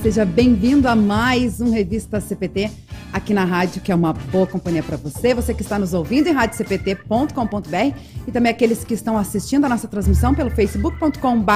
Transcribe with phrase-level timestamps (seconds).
[0.00, 2.70] Seja bem-vindo a mais um Revista CPT
[3.12, 6.28] aqui na rádio, que é uma boa companhia para você, você que está nos ouvindo
[6.28, 11.52] em radiocpt.com.br e também aqueles que estão assistindo a nossa transmissão pelo facebook.com.br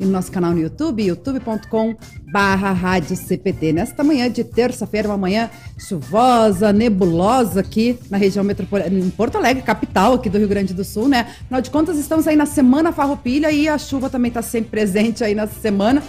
[0.00, 1.96] e no nosso canal no YouTube, youtube.com
[2.32, 3.72] barra Rádio CPT.
[3.72, 9.62] Nesta manhã de terça-feira, uma manhã chuvosa, nebulosa aqui na região metropolitana, em Porto Alegre,
[9.62, 11.26] capital aqui do Rio Grande do Sul, né?
[11.42, 15.24] Afinal de contas, estamos aí na Semana Farroupilha e a chuva também está sempre presente
[15.24, 16.02] aí nessa semana.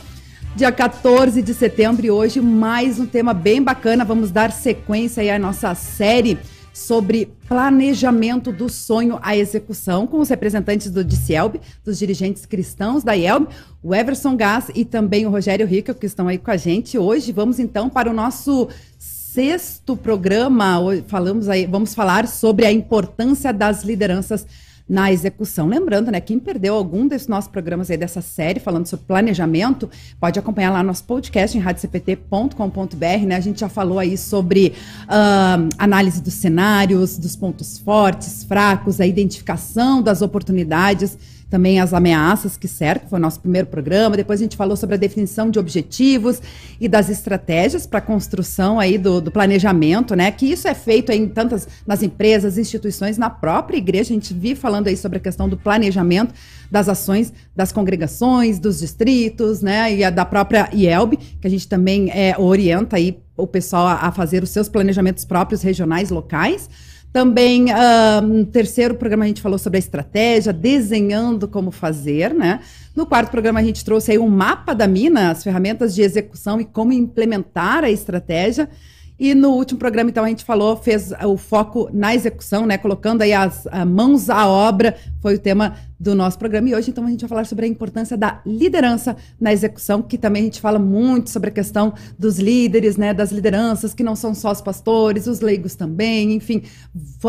[0.56, 4.04] Dia 14 de setembro e hoje mais um tema bem bacana.
[4.04, 6.38] Vamos dar sequência aí à nossa série
[6.74, 13.14] sobre planejamento do sonho à execução com os representantes do DCELB, dos dirigentes cristãos da
[13.14, 13.48] IELB,
[13.84, 16.98] o Everson Gás e também o Rogério Rica, que estão aí com a gente.
[16.98, 23.54] Hoje vamos então para o nosso sexto programa, falamos aí, vamos falar sobre a importância
[23.54, 24.46] das lideranças
[24.90, 25.68] na execução.
[25.68, 29.88] Lembrando, né, quem perdeu algum desses nossos programas aí dessa série falando sobre planejamento,
[30.20, 33.36] pode acompanhar lá nosso podcast em radiocpt.com.br, né?
[33.36, 39.06] A gente já falou aí sobre uh, análise dos cenários, dos pontos fortes, fracos, a
[39.06, 41.18] identificação das oportunidades
[41.50, 44.16] também as ameaças que cercam, foi o nosso primeiro programa.
[44.16, 46.42] Depois a gente falou sobre a definição de objetivos
[46.80, 50.32] e das estratégias para a construção aí do, do, planejamento, né?
[50.32, 54.12] Que isso é feito em tantas nas empresas, instituições, na própria igreja.
[54.12, 56.34] A gente vive falando aí sobre a questão do planejamento
[56.70, 59.94] das ações das congregações, dos distritos, né?
[59.96, 63.94] E a da própria IELB, que a gente também é, orienta aí o pessoal a,
[64.08, 66.70] a fazer os seus planejamentos próprios regionais, locais.
[67.12, 72.60] Também, uh, no terceiro programa, a gente falou sobre a estratégia, desenhando como fazer, né?
[72.96, 76.62] No quarto programa, a gente trouxe aí um mapa da mina, as ferramentas de execução
[76.62, 78.70] e como implementar a estratégia.
[79.20, 82.78] E no último programa, então, a gente falou, fez o foco na execução, né?
[82.78, 86.70] Colocando aí as mãos à obra, foi o tema do nosso programa.
[86.70, 90.18] E hoje, então, a gente vai falar sobre a importância da liderança na execução, que
[90.18, 93.14] também a gente fala muito sobre a questão dos líderes, né?
[93.14, 96.64] Das lideranças, que não são só os pastores, os leigos também, enfim.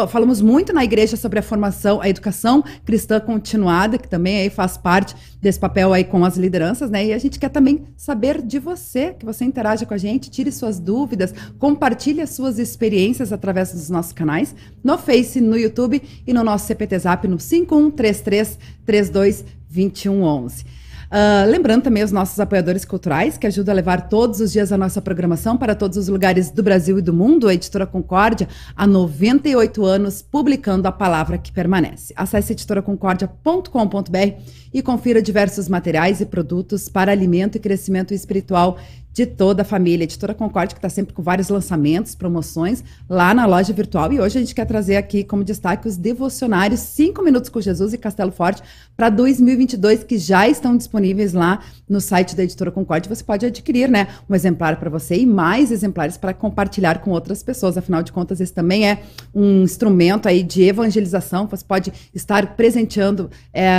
[0.08, 4.76] Falamos muito na igreja sobre a formação, a educação cristã continuada, que também aí faz
[4.76, 7.06] parte desse papel aí com as lideranças, né?
[7.06, 10.52] E a gente quer também saber de você, que você interaja com a gente, tire
[10.52, 14.54] suas dúvidas, compartilhe as suas experiências através dos nossos canais,
[14.84, 20.64] no Face, no YouTube e no nosso CPT Zap no 5133 32 21 11.
[21.10, 24.78] Uh, lembrando também os nossos apoiadores culturais, que ajudam a levar todos os dias a
[24.78, 27.48] nossa programação para todos os lugares do Brasil e do mundo.
[27.48, 32.14] A Editora Concórdia, há 98 anos, publicando a palavra que permanece.
[32.16, 34.40] Acesse editoraconcordia.com.br
[34.72, 38.78] e confira diversos materiais e produtos para alimento e crescimento espiritual
[39.12, 40.04] de toda a família.
[40.04, 44.12] Editora Concorde, que está sempre com vários lançamentos, promoções lá na loja virtual.
[44.12, 47.92] E hoje a gente quer trazer aqui como destaque os devocionários 5 Minutos com Jesus
[47.92, 48.62] e Castelo Forte
[48.96, 53.08] para 2022, que já estão disponíveis lá no site da Editora Concorde.
[53.08, 57.42] Você pode adquirir né, um exemplar para você e mais exemplares para compartilhar com outras
[57.42, 57.76] pessoas.
[57.76, 59.02] Afinal de contas, esse também é
[59.34, 61.46] um instrumento aí de evangelização.
[61.48, 63.70] Você pode estar presenteando é,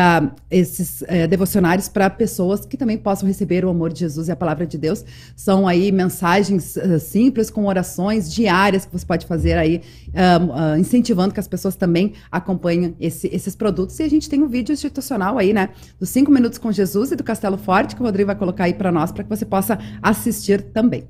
[0.50, 4.36] esses é, devocionários para pessoas que também possam receber o amor de Jesus e a
[4.36, 5.06] palavra de Deus.
[5.36, 11.34] São aí mensagens uh, simples com orações diárias que você pode fazer aí, uh, incentivando
[11.34, 14.00] que as pessoas também acompanhem esse, esses produtos.
[14.00, 15.70] E a gente tem um vídeo institucional aí, né?
[16.00, 18.74] Dos 5 Minutos com Jesus e do Castelo Forte, que o Rodrigo vai colocar aí
[18.74, 21.08] para nós, para que você possa assistir também.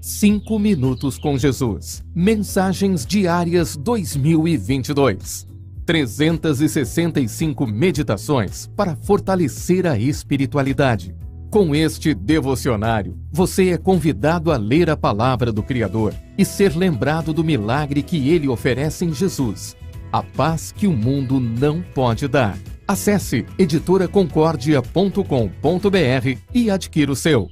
[0.00, 2.02] Cinco Minutos com Jesus.
[2.14, 5.46] Mensagens Diárias 2022.
[5.86, 11.14] 365 meditações para fortalecer a espiritualidade.
[11.50, 17.32] Com este devocionário, você é convidado a ler a palavra do Criador e ser lembrado
[17.32, 19.76] do milagre que ele oferece em Jesus,
[20.12, 22.56] a paz que o mundo não pode dar.
[22.86, 27.48] Acesse editoraconcordia.com.br e adquira o seu.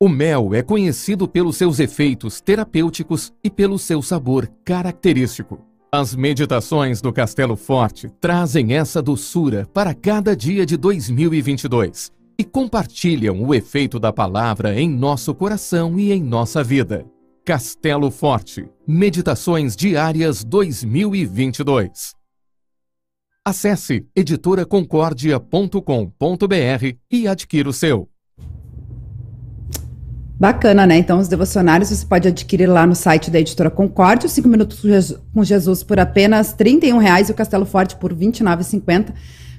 [0.00, 5.73] O mel é conhecido pelos seus efeitos terapêuticos e pelo seu sabor característico.
[5.96, 13.40] As meditações do Castelo Forte trazem essa doçura para cada dia de 2022 e compartilham
[13.40, 17.06] o efeito da palavra em nosso coração e em nossa vida.
[17.44, 22.16] Castelo Forte Meditações Diárias 2022.
[23.44, 28.08] Acesse editoraconcordia.com.br e adquira o seu.
[30.38, 30.98] Bacana, né?
[30.98, 34.82] Então, os devocionários você pode adquirir lá no site da Editora Concórdia, 5 minutos
[35.32, 39.12] com Jesus por apenas R$ 31,00 e o Castelo Forte por R$ 29,50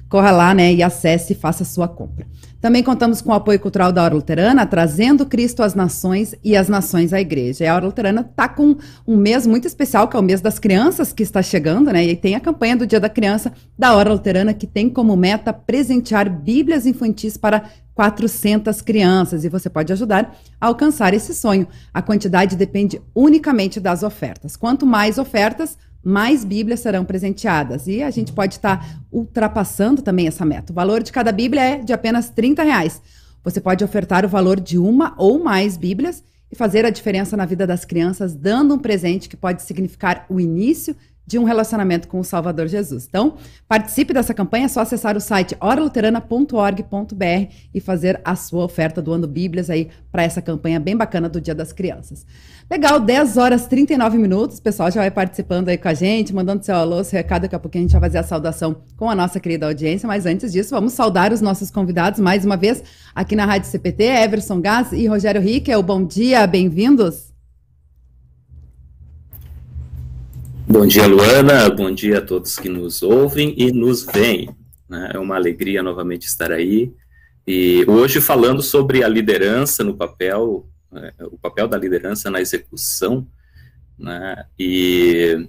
[0.08, 2.26] corra lá, né, e acesse e faça a sua compra.
[2.60, 6.68] Também contamos com o apoio cultural da Hora Luterana, trazendo Cristo às nações e as
[6.68, 7.64] nações à igreja.
[7.64, 8.76] E a Hora Luterana está com
[9.06, 12.04] um mês muito especial, que é o mês das crianças que está chegando, né?
[12.04, 15.52] E tem a campanha do Dia da Criança da Hora Luterana, que tem como meta
[15.52, 17.64] presentear Bíblias infantis para
[17.96, 21.66] 400 crianças e você pode ajudar a alcançar esse sonho.
[21.94, 24.54] A quantidade depende unicamente das ofertas.
[24.54, 27.86] Quanto mais ofertas, mais Bíblias serão presenteadas.
[27.86, 30.72] E a gente pode estar ultrapassando também essa meta.
[30.72, 33.00] O valor de cada Bíblia é de apenas 30 reais.
[33.42, 36.22] Você pode ofertar o valor de uma ou mais Bíblias
[36.52, 40.38] e fazer a diferença na vida das crianças, dando um presente que pode significar o
[40.38, 40.94] início
[41.26, 43.06] de um relacionamento com o Salvador Jesus.
[43.08, 43.34] Então,
[43.66, 49.26] participe dessa campanha, é só acessar o site oraluterana.org.br e fazer a sua oferta doando
[49.26, 52.24] Bíblias aí para essa campanha bem bacana do Dia das Crianças.
[52.70, 56.64] Legal, 10 horas 39 minutos, o pessoal já vai participando aí com a gente, mandando
[56.64, 59.14] seu alô, seu recado, daqui a pouquinho a gente vai fazer a saudação com a
[59.14, 62.82] nossa querida audiência, mas antes disso, vamos saudar os nossos convidados mais uma vez
[63.14, 67.25] aqui na Rádio CPT, Everson Gás e Rogério Riquel, bom dia, bem-vindos.
[70.68, 71.70] Bom dia, Luana.
[71.70, 74.50] Bom dia a todos que nos ouvem e nos veem.
[74.88, 75.12] Né?
[75.14, 76.92] É uma alegria novamente estar aí.
[77.46, 81.12] E hoje falando sobre a liderança no papel, né?
[81.30, 83.24] o papel da liderança na execução.
[83.96, 84.44] Né?
[84.58, 85.48] E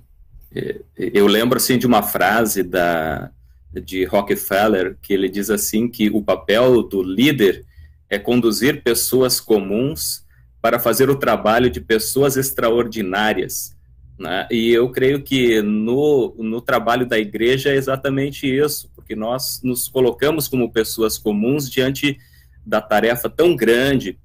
[0.95, 3.31] eu lembro assim de uma frase da
[3.73, 7.65] de Rockefeller que ele diz assim que o papel do líder
[8.07, 10.23] é conduzir pessoas comuns
[10.61, 13.76] para fazer o trabalho de pessoas extraordinárias
[14.17, 14.47] né?
[14.49, 19.87] E eu creio que no, no trabalho da igreja é exatamente isso, porque nós nos
[19.87, 22.17] colocamos como pessoas comuns diante
[22.65, 24.17] da tarefa tão grande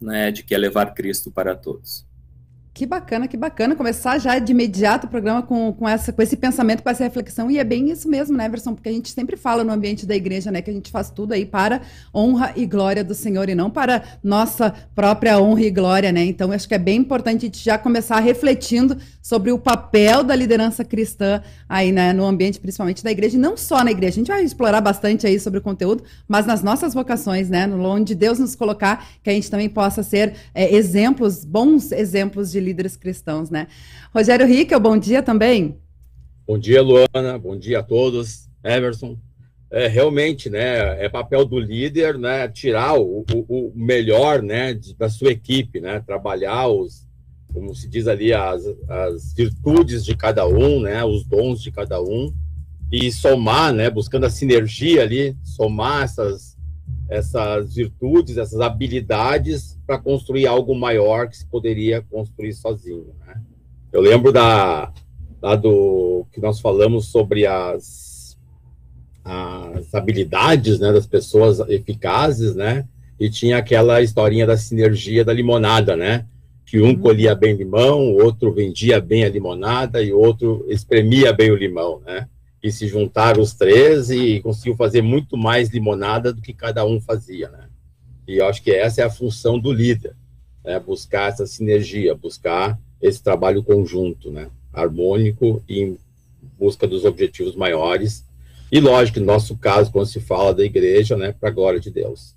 [0.00, 2.06] né, de que é levar Cristo para todos.
[2.74, 6.36] Que bacana, que bacana começar já de imediato o programa com, com, essa, com esse
[6.36, 8.74] pensamento, com essa reflexão, e é bem isso mesmo, né, Everson?
[8.74, 11.34] Porque a gente sempre fala no ambiente da igreja, né, que a gente faz tudo
[11.34, 11.82] aí para
[12.12, 16.24] honra e glória do Senhor e não para nossa própria honra e glória, né?
[16.24, 20.34] Então, acho que é bem importante a gente já começar refletindo sobre o papel da
[20.34, 24.14] liderança cristã aí, né, no ambiente principalmente da igreja, e não só na igreja.
[24.14, 28.16] A gente vai explorar bastante aí sobre o conteúdo, mas nas nossas vocações, né, onde
[28.16, 32.96] Deus nos colocar, que a gente também possa ser é, exemplos, bons exemplos de líderes
[32.96, 33.68] cristãos, né?
[34.12, 35.78] Rogério Rickel, bom dia também.
[36.46, 37.38] Bom dia, Luana.
[37.38, 38.48] Bom dia a todos.
[38.64, 39.18] Emerson.
[39.70, 45.08] É, realmente, né, é papel do líder, né, tirar o, o, o melhor, né, da
[45.08, 47.08] sua equipe, né, trabalhar os,
[47.52, 52.00] como se diz ali, as, as virtudes de cada um, né, os dons de cada
[52.00, 52.32] um,
[52.92, 56.53] e somar, né, buscando a sinergia ali, somar essas,
[57.08, 63.14] essas virtudes, essas habilidades para construir algo maior que se poderia construir sozinho.
[63.26, 63.40] Né?
[63.92, 64.92] Eu lembro da,
[65.40, 68.36] da do que nós falamos sobre as,
[69.24, 72.86] as habilidades né, das pessoas eficazes, né?
[73.20, 76.26] E tinha aquela historinha da sinergia da limonada, né?
[76.66, 76.98] Que um uhum.
[76.98, 81.56] colhia bem limão, o outro vendia bem a limonada e o outro espremia bem o
[81.56, 82.26] limão, né?
[82.64, 86.98] E se juntaram os três e conseguiu fazer muito mais limonada do que cada um
[86.98, 87.68] fazia, né?
[88.26, 90.16] E eu acho que essa é a função do líder,
[90.64, 90.80] né?
[90.80, 94.48] buscar essa sinergia, buscar esse trabalho conjunto, né?
[94.72, 95.98] harmônico e em
[96.58, 98.24] busca dos objetivos maiores.
[98.72, 101.90] E lógico, no nosso caso, quando se fala da igreja, né, para a glória de
[101.90, 102.34] Deus.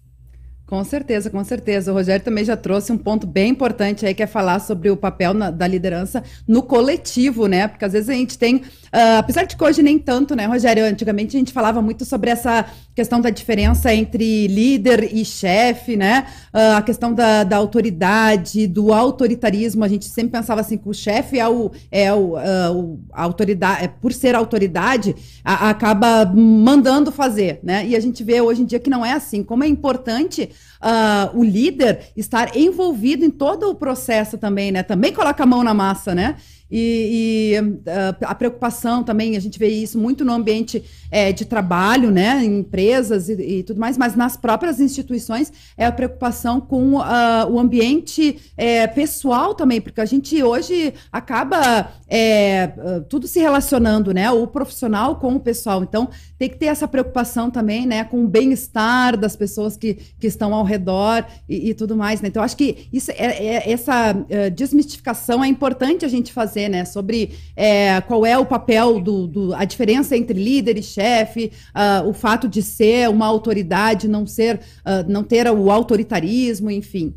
[0.67, 1.91] Com certeza, com certeza.
[1.93, 4.97] O Rogério também já trouxe um ponto bem importante aí, que é falar sobre o
[4.97, 7.69] papel na, da liderança no coletivo, né?
[7.69, 10.83] Porque às vezes a gente tem, uh, apesar de que hoje nem tanto, né, Rogério?
[10.83, 12.65] Antigamente a gente falava muito sobre essa
[12.97, 16.25] questão da diferença entre líder e chefe, né?
[16.51, 19.83] Uh, a questão da, da, autoridade, do autoritarismo.
[19.83, 23.85] A gente sempre pensava assim que o chefe é o, é o, uh, a autoridade,
[23.85, 27.85] é, por ser autoridade, a, acaba mandando fazer, né?
[27.85, 29.43] E a gente vê hoje em dia que não é assim.
[29.43, 30.49] Como é importante
[30.81, 34.81] uh, o líder estar envolvido em todo o processo também, né?
[34.81, 36.35] Também coloca a mão na massa, né?
[36.69, 41.45] E, e uh, a preocupação também, a gente vê isso muito no ambiente é, de
[41.45, 46.59] trabalho, né, em empresas e, e, tudo mais, mas nas próprias instituições é a preocupação
[46.59, 52.67] com uh, o ambiente é, pessoal também, porque a gente hoje acaba é,
[53.09, 55.83] tudo se relacionando, né, o profissional com o pessoal.
[55.83, 60.27] Então, tem que ter essa preocupação também, né, com o bem-estar das pessoas que, que
[60.27, 62.21] estão ao redor e, e tudo mais.
[62.21, 62.27] Né?
[62.27, 66.85] Então, acho que isso, é, é essa uh, desmistificação é importante a gente fazer né?
[66.85, 72.07] Sobre é, qual é o papel do, do, a diferença entre líder e chefe, uh,
[72.07, 77.13] o fato de ser uma autoridade, não ser, uh, não ter o autoritarismo, enfim.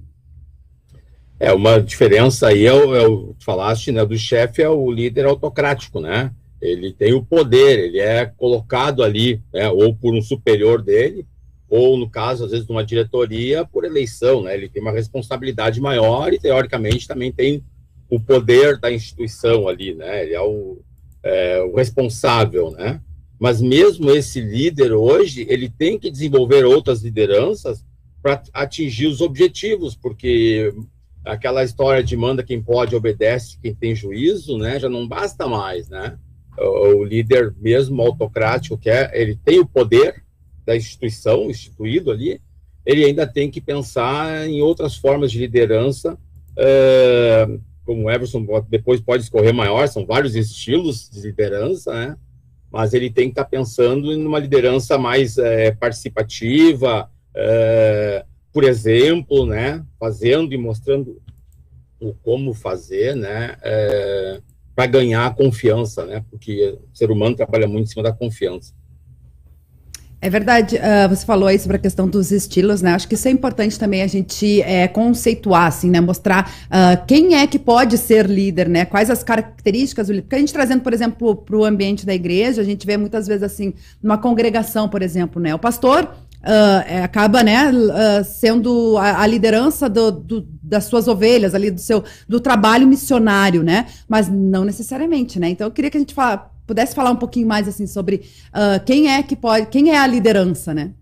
[1.39, 4.05] É uma diferença aí, é o, é o falaste, né?
[4.05, 6.33] Do chefe é o líder autocrático, né?
[6.61, 11.27] ele tem o poder, ele é colocado ali, né, ou por um superior dele,
[11.69, 15.81] ou no caso, às vezes, de uma diretoria por eleição, né, ele tem uma responsabilidade
[15.81, 17.65] maior e, teoricamente, também tem
[18.11, 20.79] o poder da instituição ali, né, ele é o,
[21.23, 23.01] é, o responsável, né,
[23.39, 27.85] mas mesmo esse líder hoje, ele tem que desenvolver outras lideranças
[28.23, 30.75] para atingir os objetivos, porque
[31.25, 35.89] aquela história de manda quem pode, obedece quem tem juízo, né, já não basta mais,
[35.89, 36.19] né,
[36.59, 40.23] o líder mesmo autocrático que é, ele tem o poder
[40.67, 42.41] da instituição instituído ali,
[42.85, 46.19] ele ainda tem que pensar em outras formas de liderança,
[46.57, 47.47] é,
[47.91, 52.17] como o Everson depois pode escorrer maior, são vários estilos de liderança, né?
[52.71, 58.63] Mas ele tem que estar tá pensando em uma liderança mais é, participativa, é, por
[58.63, 59.85] exemplo, né?
[59.99, 61.21] Fazendo e mostrando
[62.01, 63.57] o como fazer, né?
[63.61, 64.41] É,
[64.73, 66.25] para ganhar confiança, né?
[66.31, 68.73] Porque o ser humano trabalha muito em cima da confiança.
[70.23, 72.93] É verdade, uh, você falou aí sobre a questão dos estilos, né?
[72.93, 75.99] Acho que isso é importante também a gente é, conceituar, assim, né?
[75.99, 78.85] Mostrar uh, quem é que pode ser líder, né?
[78.85, 80.23] Quais as características do líder.
[80.23, 83.27] Porque a gente trazendo, por exemplo, para o ambiente da igreja, a gente vê muitas
[83.27, 83.73] vezes assim,
[84.03, 85.55] numa congregação, por exemplo, né?
[85.55, 91.55] O pastor Uh, acaba né, uh, sendo a, a liderança do, do, das suas ovelhas
[91.55, 93.85] ali do seu do trabalho missionário, né?
[94.09, 95.51] Mas não necessariamente, né?
[95.51, 98.23] Então eu queria que a gente fala, pudesse falar um pouquinho mais assim sobre
[98.55, 100.93] uh, quem é que pode, quem é a liderança, né?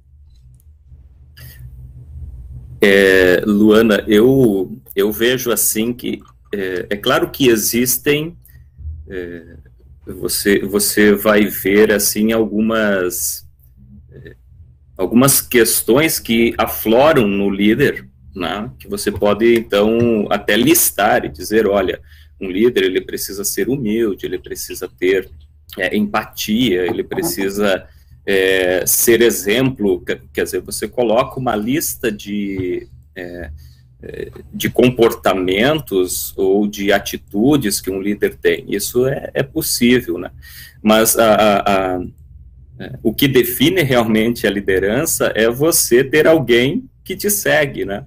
[2.81, 6.21] É, Luana, eu eu vejo assim que
[6.55, 8.37] é, é claro que existem
[9.09, 9.57] é,
[10.07, 13.47] você você vai ver assim algumas
[14.99, 21.69] algumas questões que afloram no líder, né, que você pode, então, até listar e dizer,
[21.69, 22.01] olha,
[22.41, 25.31] um líder, ele precisa ser humilde, ele precisa ter
[25.77, 27.87] é, empatia, ele precisa
[28.27, 33.51] é, ser exemplo, quer dizer, você coloca uma lista de, é,
[34.03, 40.31] é, de comportamentos ou de atitudes que um líder tem, isso é, é possível, né,
[40.83, 42.01] mas a, a, a
[42.79, 48.07] é, o que define realmente a liderança é você ter alguém que te segue, né?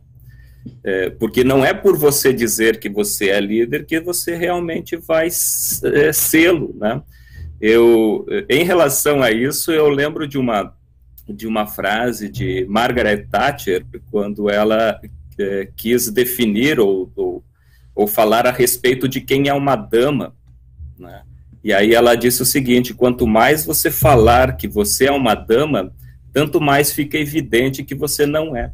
[0.83, 5.27] É, porque não é por você dizer que você é líder que você realmente vai
[5.27, 7.01] é, sê-lo, né?
[7.61, 10.73] Eu, em relação a isso, eu lembro de uma
[11.27, 14.99] de uma frase de Margaret Thatcher quando ela
[15.39, 17.43] é, quis definir ou, ou,
[17.95, 20.35] ou falar a respeito de quem é uma dama,
[20.99, 21.21] né?
[21.63, 25.93] E aí ela disse o seguinte: quanto mais você falar que você é uma dama,
[26.33, 28.71] tanto mais fica evidente que você não é.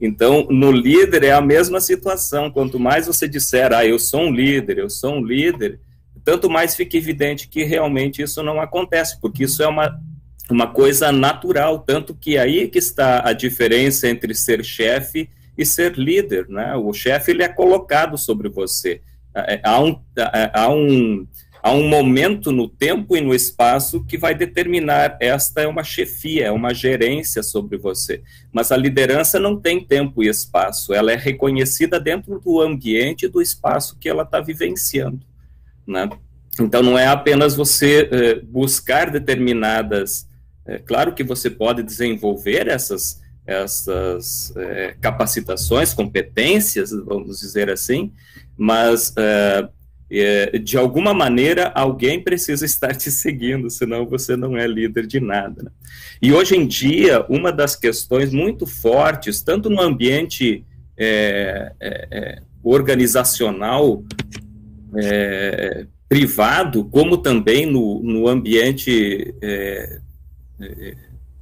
[0.00, 2.50] Então, no líder é a mesma situação.
[2.50, 5.78] Quanto mais você disser, ah, eu sou um líder, eu sou um líder,
[6.30, 10.00] tanto mais fica evidente que realmente isso não acontece, porque isso é uma,
[10.48, 11.80] uma coisa natural.
[11.80, 16.48] Tanto que aí que está a diferença entre ser chefe e ser líder.
[16.48, 16.76] Né?
[16.76, 19.00] O chefe ele é colocado sobre você.
[19.34, 20.00] É, há um,
[20.54, 21.26] há um
[21.62, 26.46] há um momento no tempo e no espaço que vai determinar esta é uma chefia,
[26.46, 28.22] é uma gerência sobre você.
[28.52, 33.28] Mas a liderança não tem tempo e espaço, ela é reconhecida dentro do ambiente e
[33.28, 35.28] do espaço que ela está vivenciando.
[35.90, 36.08] Né?
[36.60, 40.28] Então não é apenas você eh, buscar determinadas.
[40.64, 48.12] É, claro que você pode desenvolver essas, essas eh, capacitações, competências, vamos dizer assim,
[48.56, 49.68] mas eh,
[50.12, 55.20] é, de alguma maneira alguém precisa estar te seguindo, senão você não é líder de
[55.20, 55.62] nada.
[55.62, 55.70] Né?
[56.20, 60.64] E hoje em dia, uma das questões muito fortes, tanto no ambiente
[60.96, 64.04] é organizacional
[64.96, 70.00] é, privado, como também no, no ambiente, é,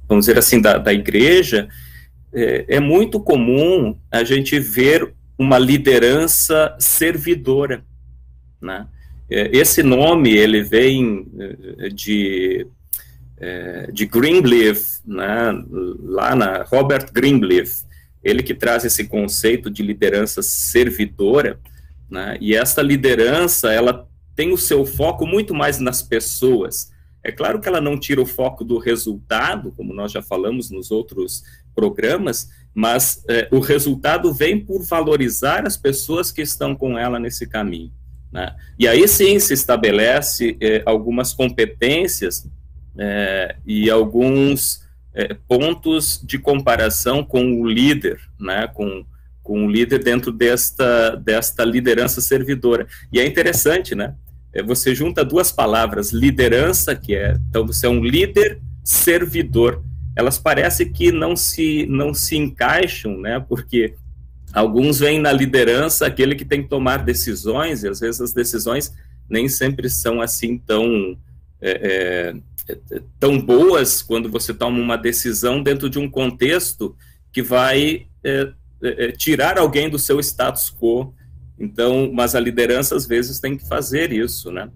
[0.07, 1.67] vamos dizer assim, da, da igreja,
[2.31, 7.83] é muito comum a gente ver uma liderança servidora
[8.61, 8.87] né?
[9.29, 11.27] É, esse nome ele vem
[11.79, 12.67] é, de
[13.41, 15.63] é, de Greenleaf, né,
[16.03, 17.83] lá na Robert Greenleaf,
[18.21, 21.57] ele que traz esse conceito de liderança servidora,
[22.09, 26.91] né, e essa liderança ela tem o seu foco muito mais nas pessoas.
[27.23, 30.91] É claro que ela não tira o foco do resultado, como nós já falamos nos
[30.91, 31.43] outros
[31.75, 37.45] programas, mas é, o resultado vem por valorizar as pessoas que estão com ela nesse
[37.47, 37.91] caminho.
[38.31, 38.55] Né?
[38.77, 42.47] E aí sim se estabelece é, algumas competências
[42.97, 44.87] é, e alguns
[45.49, 48.67] pontos de comparação com o líder, né?
[48.67, 49.03] com,
[49.49, 52.85] com o líder dentro desta, desta liderança servidora.
[53.11, 54.13] E é interessante, né?
[54.53, 59.83] é, você junta duas palavras, liderança, que é, então você é um líder servidor.
[60.15, 63.39] Elas parecem que não se, não se encaixam, né?
[63.39, 63.95] Porque
[64.51, 68.93] alguns veem na liderança aquele que tem que tomar decisões, e às vezes as decisões
[69.29, 71.17] nem sempre são assim tão,
[71.61, 72.33] é,
[72.67, 76.95] é, é tão boas quando você toma uma decisão dentro de um contexto
[77.31, 78.51] que vai é,
[78.81, 81.13] é, é, tirar alguém do seu status quo.
[81.59, 84.69] Então, mas a liderança às vezes tem que fazer isso, né?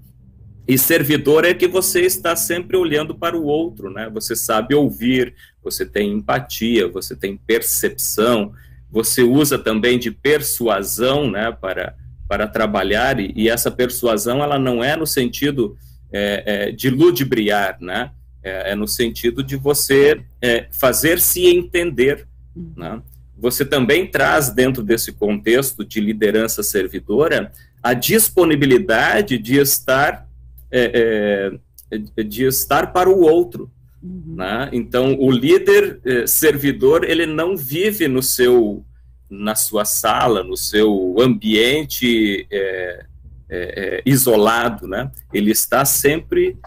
[0.67, 4.09] E servidor é que você está sempre olhando para o outro, né?
[4.13, 8.53] Você sabe ouvir, você tem empatia, você tem percepção,
[8.89, 11.95] você usa também de persuasão, né, para,
[12.27, 15.75] para trabalhar, e, e essa persuasão, ela não é no sentido
[16.11, 18.11] é, é, de ludibriar, né?
[18.43, 22.27] É, é, no sentido de você é, fazer se entender,
[22.75, 23.01] né?
[23.43, 27.51] Você também traz dentro desse contexto de liderança servidora
[27.83, 30.25] a disponibilidade de estar
[30.71, 31.51] é,
[31.91, 33.69] é, de estar para o outro.
[34.01, 34.35] Uhum.
[34.37, 34.69] Né?
[34.71, 38.81] Então, o líder é, servidor, ele não vive no seu,
[39.29, 43.05] na sua sala, no seu ambiente é,
[43.49, 45.11] é, isolado, né?
[45.33, 46.57] ele está sempre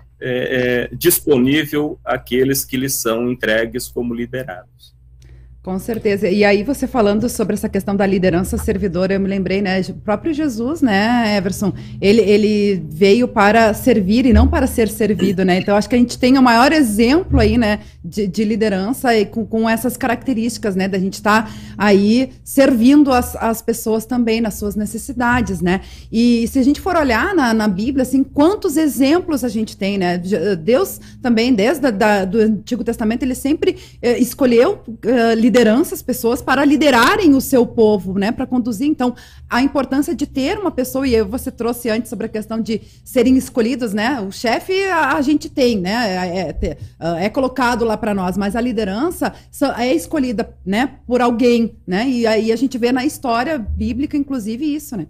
[0.93, 4.76] disponível àqueles que lhe são entregues como liderados.
[5.67, 6.29] Com certeza.
[6.29, 9.81] E aí, você falando sobre essa questão da liderança servidora, eu me lembrei, né?
[9.89, 11.73] O próprio Jesus, né, Everson?
[12.01, 15.59] Ele, ele veio para servir e não para ser servido, né?
[15.59, 19.27] Então, acho que a gente tem o maior exemplo aí, né, de, de liderança e
[19.27, 20.87] com, com essas características, né?
[20.87, 25.81] Da gente estar tá aí servindo as, as pessoas também nas suas necessidades, né?
[26.13, 29.99] E se a gente for olhar na, na Bíblia, assim, quantos exemplos a gente tem,
[29.99, 30.17] né?
[30.63, 36.65] Deus também, desde da, do Antigo Testamento, ele sempre eh, escolheu eh, lideranças, pessoas para
[36.67, 38.87] liderarem o seu povo, né, para conduzir.
[38.87, 39.15] Então,
[39.49, 43.39] a importância de ter uma pessoa, e você trouxe antes sobre a questão de serem
[43.39, 48.15] escolhidos, né, o chefe a, a gente tem, né, é, é, é colocado lá para
[48.15, 49.33] nós, mas a liderança
[49.79, 54.75] é escolhida, né, por alguém, né, e aí a gente vê na história bíblica, inclusive,
[54.75, 55.07] isso, né.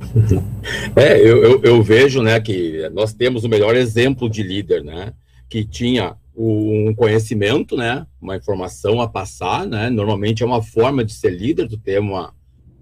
[0.94, 5.12] É, eu, eu, eu, vejo, né, que nós temos o melhor exemplo de líder, né,
[5.52, 11.12] que tinha um conhecimento, né, uma informação a passar, né, normalmente é uma forma de
[11.12, 12.32] ser líder, tu ter uma,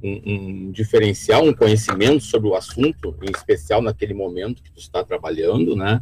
[0.00, 5.02] um, um, diferencial, um conhecimento sobre o assunto, em especial naquele momento que tu está
[5.02, 6.00] trabalhando, né,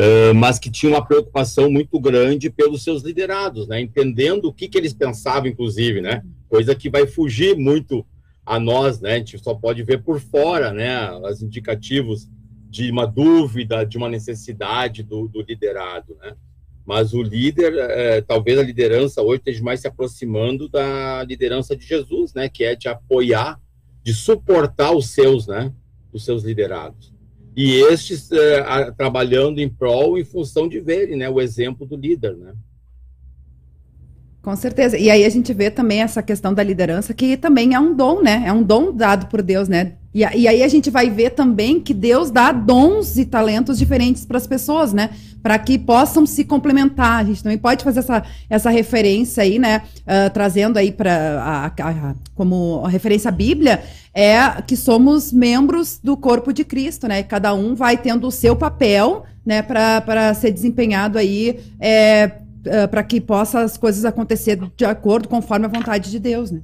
[0.00, 4.66] uh, mas que tinha uma preocupação muito grande pelos seus liderados, né, entendendo o que,
[4.66, 8.02] que eles pensavam, inclusive, né, coisa que vai fugir muito
[8.46, 12.26] a nós, né, a gente só pode ver por fora, né, os indicativos
[12.68, 16.34] de uma dúvida, de uma necessidade do, do liderado, né?
[16.88, 21.84] Mas o líder, é, talvez a liderança hoje esteja mais se aproximando da liderança de
[21.84, 22.48] Jesus, né?
[22.48, 23.60] Que é de apoiar,
[24.02, 25.70] de suportar os seus, né?
[26.12, 27.12] Os seus liderados.
[27.54, 31.28] E estes é, a, trabalhando em prol, em função de verem, né?
[31.28, 32.54] O exemplo do líder, né?
[34.40, 34.96] Com certeza.
[34.96, 38.22] E aí a gente vê também essa questão da liderança, que também é um dom,
[38.22, 38.44] né?
[38.46, 39.97] É um dom dado por Deus, né?
[40.14, 44.24] E, e aí a gente vai ver também que Deus dá dons e talentos diferentes
[44.24, 45.10] para as pessoas, né?
[45.42, 47.20] Para que possam se complementar.
[47.20, 49.82] A gente também pode fazer essa, essa referência aí, né?
[50.00, 51.72] Uh, trazendo aí para
[52.34, 53.82] como referência a Bíblia,
[54.14, 57.22] é que somos membros do corpo de Cristo, né?
[57.22, 59.62] Cada um vai tendo o seu papel, né?
[59.62, 61.60] Para ser desempenhado aí.
[61.78, 62.32] É,
[62.66, 66.60] uh, para que possa as coisas acontecer de acordo conforme a vontade de Deus, né?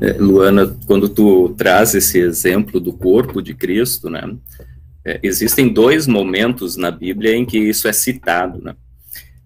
[0.00, 4.22] É, Luana, quando tu traz esse exemplo do corpo de Cristo, né?
[5.04, 8.74] É, existem dois momentos na Bíblia em que isso é citado, né?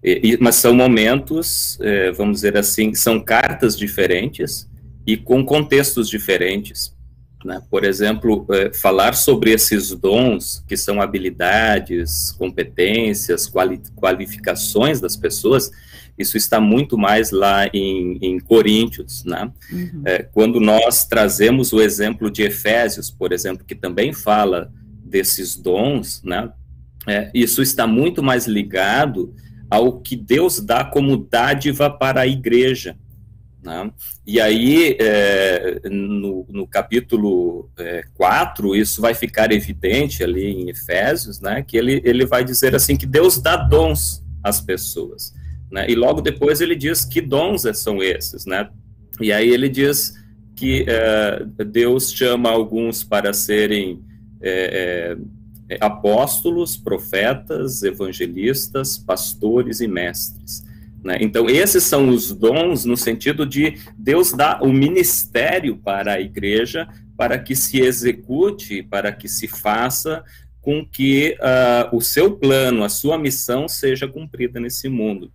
[0.03, 4.69] E, mas são momentos, é, vamos dizer assim, são cartas diferentes
[5.07, 6.93] e com contextos diferentes.
[7.45, 7.61] Né?
[7.69, 15.71] Por exemplo, falar sobre esses dons, que são habilidades, competências, quali qualificações das pessoas,
[16.17, 19.23] isso está muito mais lá em, em Coríntios.
[19.23, 19.51] Né?
[19.71, 20.01] Uhum.
[20.05, 24.71] É, quando nós trazemos o exemplo de Efésios, por exemplo, que também fala
[25.03, 26.51] desses dons, né?
[27.05, 29.35] É, isso está muito mais ligado
[29.69, 32.95] ao que Deus dá como dádiva para a igreja.
[33.61, 33.91] Né?
[34.25, 41.39] E aí, é, no, no, capítulo é, 4, isso vai ficar evidente ali em Efésios,
[41.39, 45.33] né, que ele, ele vai dizer assim que Deus dá dons às pessoas.
[45.73, 45.89] Né?
[45.89, 48.45] E logo depois ele diz que dons são esses.
[48.45, 48.69] Né?
[49.19, 50.13] E aí ele diz
[50.55, 53.99] que é, Deus chama alguns para serem
[54.39, 55.17] é,
[55.67, 60.63] é, apóstolos, profetas, evangelistas, pastores e mestres
[61.03, 61.17] Né?
[61.21, 66.87] Então, esses são os dons no sentido de Deus dar o ministério para a igreja
[67.17, 70.23] para que se execute, para que se faça
[70.61, 75.31] com que uh, o seu plano, a sua missão seja cumprida nesse mundo.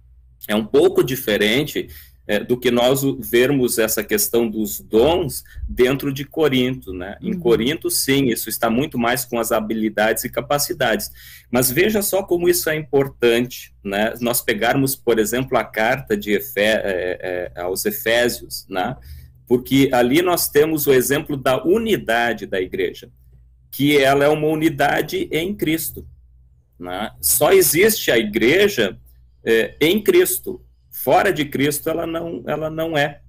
[0.49, 1.89] É um pouco diferente
[2.29, 7.17] é, do que nós vermos essa questão dos dons dentro de Corinto, né?
[7.23, 7.41] Em uhum.
[7.41, 11.11] Corinto, sim, isso está muito mais com as habilidades e capacidades.
[11.51, 14.13] Mas veja só como isso é importante, né?
[14.21, 18.95] Nós pegarmos, por exemplo, a carta de Efé, é, é, aos Efésios, né?
[19.47, 23.11] Porque ali nós temos o exemplo da unidade da igreja,
[23.71, 26.07] que ela é uma unidade em Cristo.
[26.79, 27.11] Né?
[27.21, 28.99] Só existe a igreja
[29.45, 30.61] é, em Cristo
[31.03, 33.21] Fora de Cristo, ela não, ela não é.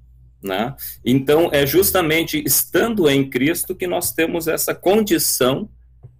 [0.41, 0.75] Né?
[1.05, 5.69] Então, é justamente estando em Cristo que nós temos essa condição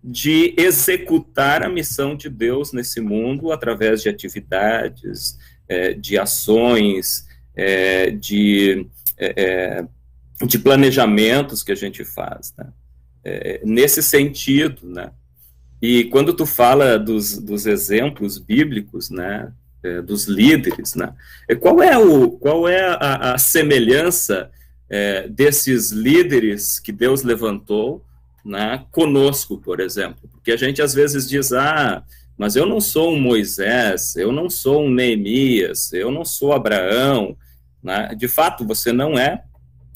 [0.04, 8.12] de executar a missão de Deus nesse mundo através de atividades, é, de ações, é,
[8.12, 9.34] de, é,
[10.39, 12.54] é de planejamentos que a gente faz.
[12.58, 12.67] Né?
[13.23, 15.12] É, nesse sentido, né?
[15.82, 19.52] E quando tu fala dos, dos exemplos bíblicos, né?
[19.84, 21.13] É, dos líderes, né?
[21.60, 24.52] Qual é, o, qual é a, a semelhança
[24.89, 28.04] é, desses líderes que Deus levantou
[28.44, 30.30] né, conosco, por exemplo?
[30.32, 32.04] Porque a gente às vezes diz, ah,
[32.38, 37.36] mas eu não sou um Moisés, eu não sou um Neemias, eu não sou Abraão,
[37.84, 38.13] né?
[38.15, 39.44] De fato, você não é,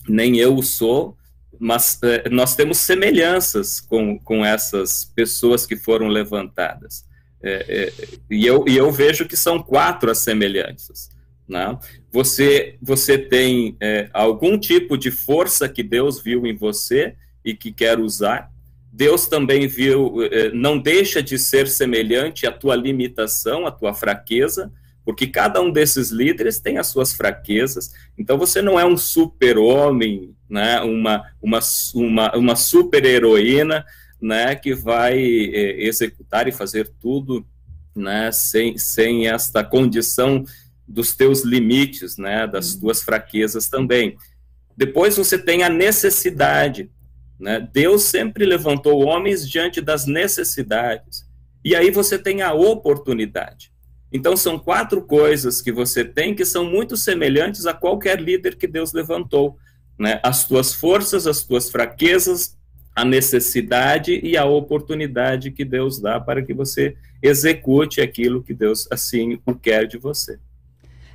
[0.08, 1.17] nem eu sou,
[1.60, 7.06] mas é, nós temos semelhanças com, com essas pessoas que foram levantadas.
[7.43, 7.93] É, é,
[8.32, 11.10] e, eu, e eu vejo que são quatro as semelhanças.
[11.47, 11.77] Né?
[12.10, 17.71] Você, você tem é, algum tipo de força que Deus viu em você e que
[17.71, 18.49] quer usar.
[18.91, 24.71] Deus também viu, é, não deixa de ser semelhante à tua limitação, à tua fraqueza,
[25.03, 27.91] porque cada um desses líderes tem as suas fraquezas.
[28.17, 30.79] Então você não é um super-homem, né?
[30.79, 31.60] uma, uma,
[31.93, 33.84] uma, uma super-heroína,
[34.23, 37.45] né, que vai é, executar e fazer tudo,
[37.93, 40.45] né, sem, sem esta condição
[40.88, 42.79] dos teus limites, né, das uhum.
[42.79, 44.17] tuas fraquezas também.
[44.77, 46.89] Depois você tem a necessidade,
[47.39, 47.59] né?
[47.73, 51.27] Deus sempre levantou homens diante das necessidades.
[51.63, 53.71] E aí você tem a oportunidade.
[54.12, 58.67] Então são quatro coisas que você tem que são muito semelhantes a qualquer líder que
[58.67, 59.57] Deus levantou,
[59.99, 60.19] né?
[60.23, 62.57] As tuas forças, as tuas fraquezas,
[62.95, 68.88] a necessidade e a oportunidade que Deus dá para que você execute aquilo que Deus
[68.91, 70.38] assim quer de você.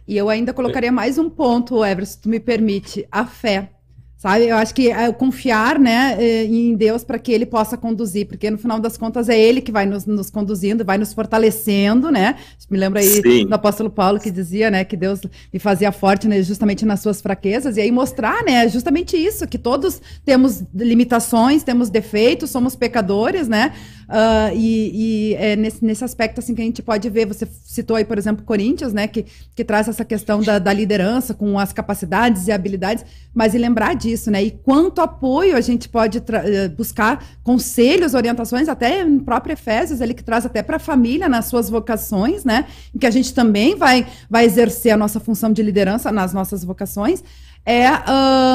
[0.07, 3.71] E eu ainda colocaria mais um ponto, Everson, se tu me permite, a fé.
[4.19, 4.49] Sabe?
[4.49, 8.51] Eu acho que é confiar né, eh, em Deus para que ele possa conduzir, porque
[8.51, 12.35] no final das contas é ele que vai nos, nos conduzindo, vai nos fortalecendo, né?
[12.69, 13.47] Me lembra aí Sim.
[13.47, 15.21] do apóstolo Paulo que dizia, né, que Deus
[15.53, 19.57] me fazia forte né, justamente nas suas fraquezas, e aí mostrar, né, justamente isso, que
[19.57, 23.73] todos temos limitações, temos defeitos, somos pecadores, né?
[24.09, 27.95] Uh, e, e é nesse, nesse aspecto assim que a gente pode ver, você citou
[27.95, 31.75] aí, por exemplo, Corinthians, né, que, que traz essa questão da, da liderança com as
[31.75, 34.43] capacidades e habilidades, mas e lembrar disso, né?
[34.43, 40.15] E quanto apoio a gente pode eh, buscar conselhos, orientações, até em próprio Efésios, ele
[40.15, 42.65] que traz até para a família nas suas vocações, né?
[42.95, 46.65] Em que a gente também vai, vai exercer a nossa função de liderança nas nossas
[46.65, 47.23] vocações
[47.65, 47.91] é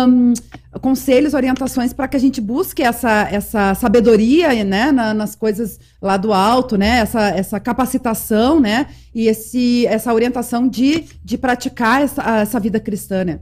[0.07, 0.33] um,
[0.79, 6.17] conselhos, orientações para que a gente busque essa, essa sabedoria né, na, nas coisas lá
[6.17, 12.39] do alto, né, essa, essa capacitação né, e esse, essa orientação de, de praticar essa,
[12.39, 13.23] essa vida cristã.
[13.23, 13.39] Né?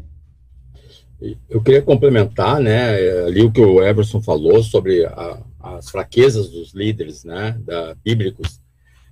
[1.49, 6.73] Eu queria complementar né, ali o que o Everson falou sobre a, as fraquezas dos
[6.73, 8.59] líderes né, da, bíblicos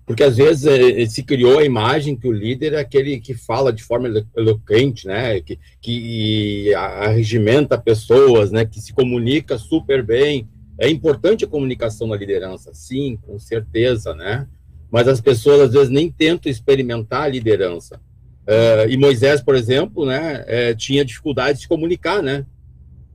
[0.09, 3.71] porque às vezes é, se criou a imagem que o líder é aquele que fala
[3.71, 10.49] de forma eloquente, né, que, que arregimenta pessoas, né, que se comunica super bem.
[10.79, 14.47] É importante a comunicação na liderança, sim, com certeza, né?
[14.89, 18.01] Mas as pessoas às vezes nem tentam experimentar a liderança.
[18.47, 22.47] Uh, e Moisés, por exemplo, né, é, tinha dificuldade de se comunicar, né?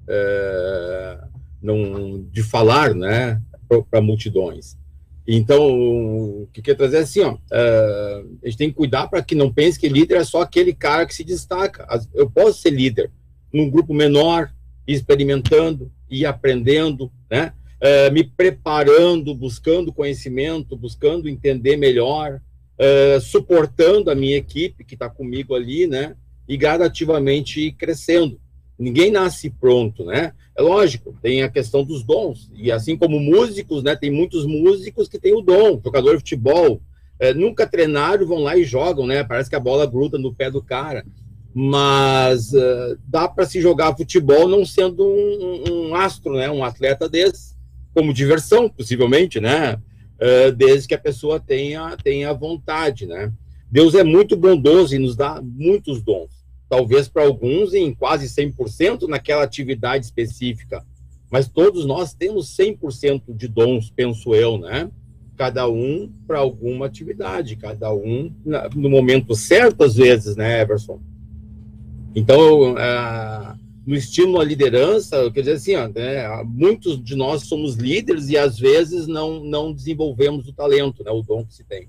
[0.06, 1.18] É,
[1.60, 3.42] não, de falar, né,
[3.90, 4.76] para multidões.
[5.26, 9.22] Então, o que quer trazer é assim, ó, uh, a gente tem que cuidar para
[9.22, 11.86] que não pense que líder é só aquele cara que se destaca.
[12.12, 13.10] Eu posso ser líder
[13.52, 14.52] num grupo menor,
[14.86, 17.52] experimentando e aprendendo, né?
[17.80, 22.40] Uh, me preparando, buscando conhecimento, buscando entender melhor,
[22.78, 26.14] uh, suportando a minha equipe que está comigo ali, né?
[26.46, 28.38] E gradativamente crescendo.
[28.78, 30.32] Ninguém nasce pronto, né?
[30.56, 32.50] É lógico, tem a questão dos dons.
[32.54, 33.94] E assim como músicos, né?
[33.94, 35.80] Tem muitos músicos que têm o dom.
[35.82, 36.80] Jogador de futebol,
[37.18, 39.22] é, nunca treinaram, vão lá e jogam, né?
[39.22, 41.04] Parece que a bola gruda no pé do cara.
[41.54, 46.50] Mas uh, dá para se jogar futebol não sendo um, um, astro, né?
[46.50, 47.54] Um atleta desse,
[47.94, 49.74] como diversão, possivelmente, né?
[50.16, 53.32] Uh, desde que a pessoa tenha, tenha vontade, né?
[53.70, 56.33] Deus é muito bondoso e nos dá muitos dons.
[56.68, 60.84] Talvez para alguns em quase 100% naquela atividade específica.
[61.30, 64.90] Mas todos nós temos 100% de dons, penso eu, né?
[65.36, 68.32] cada um para alguma atividade, cada um
[68.74, 71.00] no momento certo, às vezes, né, Everson?
[72.14, 77.74] Então, uh, no estímulo à liderança, quer dizer assim, ó, né, muitos de nós somos
[77.74, 81.88] líderes e às vezes não, não desenvolvemos o talento, né, o dom que se tem.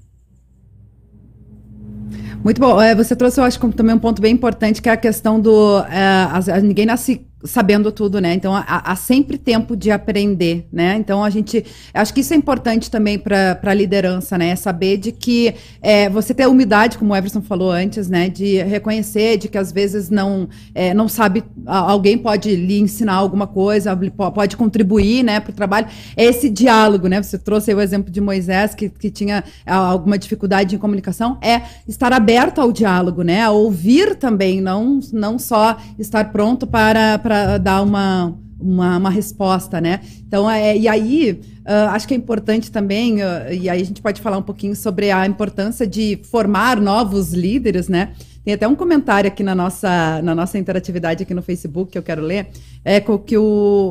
[2.44, 2.80] Muito bom.
[2.82, 5.80] É, você trouxe, eu acho, também um ponto bem importante, que é a questão do.
[5.80, 8.34] É, ninguém nasce sabendo tudo, né?
[8.34, 10.96] Então há, há, sempre tempo de aprender, né?
[10.98, 14.50] Então a gente, acho que isso é importante também para a liderança, né?
[14.50, 18.30] É saber de que é, você ter humildade, como o Everson falou antes, né?
[18.30, 23.48] De reconhecer de que às vezes não é, não sabe, alguém pode lhe ensinar alguma
[23.48, 23.98] coisa,
[24.34, 25.40] pode contribuir, né?
[25.40, 25.88] Para o trabalho.
[26.18, 27.22] É esse diálogo, né?
[27.22, 32.12] Você trouxe o exemplo de Moisés que, que tinha alguma dificuldade em comunicação, é estar
[32.14, 33.44] aberto ao diálogo, né?
[33.44, 39.10] A ouvir também, não não só estar pronto para, para para dar uma, uma, uma,
[39.10, 40.00] resposta, né?
[40.26, 44.02] Então, é, e aí, uh, acho que é importante também, uh, e aí a gente
[44.02, 48.14] pode falar um pouquinho sobre a importância de formar novos líderes, né?
[48.46, 52.04] Tem até um comentário aqui na nossa, na nossa interatividade aqui no Facebook que eu
[52.04, 52.48] quero ler,
[52.84, 53.42] é que o,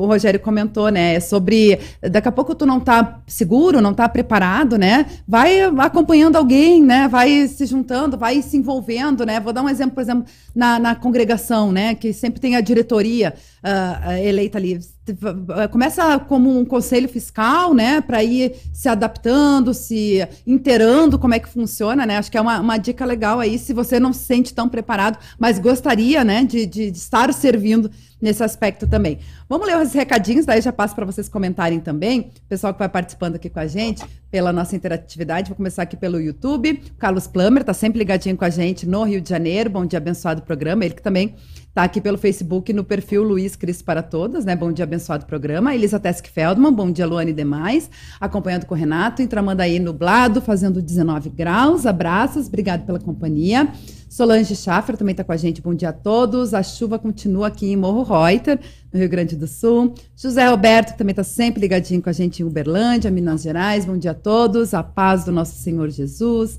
[0.01, 1.19] o Rogério comentou, né?
[1.19, 5.07] Sobre daqui a pouco tu não tá seguro, não tá preparado, né?
[5.27, 7.09] Vai acompanhando alguém, né?
[7.09, 9.41] Vai se juntando, vai se envolvendo, né?
[9.41, 10.23] Vou dar um exemplo, por exemplo,
[10.55, 11.93] na, na congregação, né?
[11.93, 14.79] Que sempre tem a diretoria uh, eleita ali
[15.71, 21.47] começa como um conselho fiscal, né, para ir se adaptando, se inteirando como é que
[21.47, 22.17] funciona, né?
[22.17, 25.19] Acho que é uma, uma dica legal aí, se você não se sente tão preparado,
[25.37, 27.91] mas gostaria, né, de, de, de estar servindo
[28.21, 29.19] nesse aspecto também.
[29.47, 32.31] Vamos ler os recadinhos, daí já passo para vocês comentarem também.
[32.45, 35.49] O pessoal que vai participando aqui com a gente pela nossa interatividade.
[35.49, 36.81] Vou começar aqui pelo YouTube.
[36.97, 39.69] Carlos Plummer está sempre ligadinho com a gente no Rio de Janeiro.
[39.69, 40.83] Bom dia, abençoado programa.
[40.83, 41.35] Ele que também
[41.75, 44.55] está aqui pelo Facebook no perfil Luiz Cris para Todas, né?
[44.55, 45.75] Bom dia, abençoado programa.
[45.75, 47.91] Elisa Tesk Feldman, bom dia, Luane e demais.
[48.17, 51.85] Acompanhando com o Renato, em Tramandaí nublado, fazendo 19 graus.
[51.85, 53.67] Abraços, obrigado pela companhia.
[54.07, 55.61] Solange Schaffer também está com a gente.
[55.61, 56.53] Bom dia a todos.
[56.53, 58.57] A chuva continua aqui em Morro Reuter,
[58.93, 59.93] no Rio Grande do Sul.
[60.15, 63.83] José Alberto também está sempre ligadinho com a gente em Uberlândia, Minas Gerais.
[63.83, 64.73] Bom dia a todos.
[64.73, 66.57] A paz do nosso Senhor Jesus.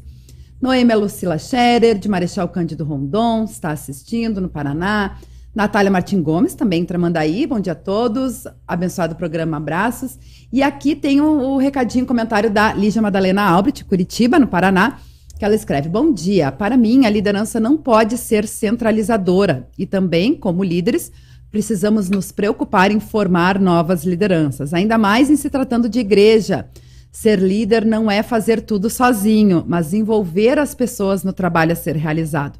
[0.60, 5.18] Noêmia Lucila Scherer, de Marechal Cândido Rondon, está assistindo no Paraná.
[5.54, 7.46] Natália Martim Gomes, também em Tramandaí.
[7.46, 8.44] Bom dia a todos.
[8.68, 10.18] Abençoado programa, abraços.
[10.52, 14.98] E aqui tem o, o recadinho, comentário da Lígia Madalena Albert, Curitiba, no Paraná
[15.38, 16.50] que ela escreve: Bom dia.
[16.50, 21.12] Para mim, a liderança não pode ser centralizadora e também, como líderes,
[21.50, 26.68] precisamos nos preocupar em formar novas lideranças, ainda mais em se tratando de igreja.
[27.18, 31.96] Ser líder não é fazer tudo sozinho, mas envolver as pessoas no trabalho a ser
[31.96, 32.58] realizado.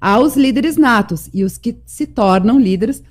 [0.00, 3.02] Há os líderes natos e os que se tornam líderes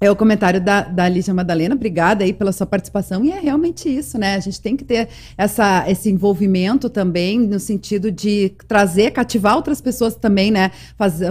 [0.00, 3.88] é o comentário da, da Lígia Madalena, obrigada aí pela sua participação, e é realmente
[3.88, 4.36] isso, né?
[4.36, 9.80] A gente tem que ter essa, esse envolvimento também, no sentido de trazer, cativar outras
[9.80, 10.70] pessoas também, né?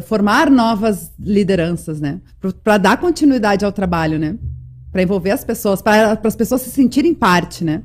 [0.03, 2.19] Formar novas lideranças, né?
[2.61, 4.35] Para dar continuidade ao trabalho, né?
[4.91, 7.83] Para envolver as pessoas, para as pessoas se sentirem parte, né?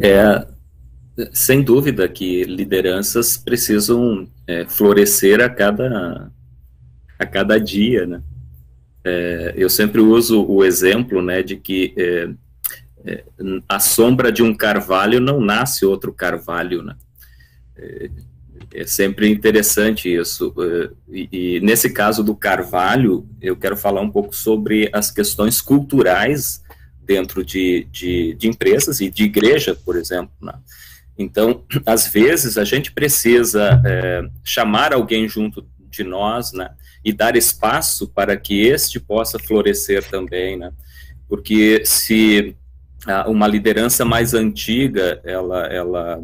[0.00, 0.46] É,
[1.32, 6.30] sem dúvida que lideranças precisam é, florescer a cada
[7.18, 8.22] a cada dia, né?
[9.04, 12.30] É, eu sempre uso o exemplo, né, de que é,
[13.04, 13.24] é,
[13.68, 16.96] a sombra de um carvalho não nasce outro carvalho, né?
[17.76, 18.10] É,
[18.72, 20.54] é sempre interessante isso.
[20.58, 25.60] É, e, e, nesse caso do carvalho, eu quero falar um pouco sobre as questões
[25.60, 26.62] culturais
[27.10, 30.54] dentro de, de, de empresas e de igreja, por exemplo, né?
[31.18, 36.70] Então, às vezes, a gente precisa é, chamar alguém junto de nós, né?
[37.04, 40.72] e dar espaço para que este possa florescer também, né?
[41.28, 42.54] Porque se
[43.26, 46.22] uma liderança mais antiga, ela, ela,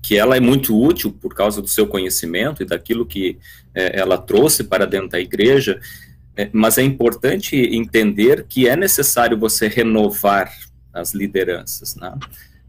[0.00, 3.38] que ela é muito útil por causa do seu conhecimento e daquilo que
[3.74, 5.80] é, ela trouxe para dentro da igreja,
[6.36, 10.52] é, mas é importante entender que é necessário você renovar
[10.92, 12.14] as lideranças, né?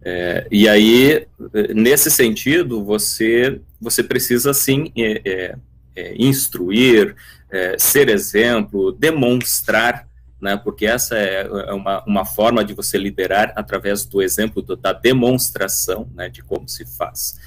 [0.05, 1.25] É, e aí,
[1.73, 5.55] nesse sentido, você, você precisa, sim, é, é,
[5.95, 7.15] é, instruir,
[7.49, 10.05] é, ser exemplo, demonstrar
[10.43, 14.75] né, porque essa é, é uma, uma forma de você liderar através do exemplo do,
[14.75, 17.39] da demonstração né, de como se faz.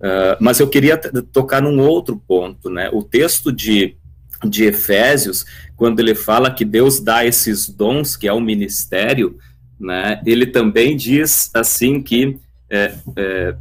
[0.00, 0.98] Uh, mas eu queria
[1.32, 2.90] tocar num outro ponto, né?
[2.92, 3.96] O texto de,
[4.44, 5.44] de Efésios,
[5.76, 9.38] quando ele fala que Deus dá esses dons, que é o ministério,
[9.78, 10.22] né?
[10.24, 12.38] Ele também diz assim que
[12.70, 13.56] é, é,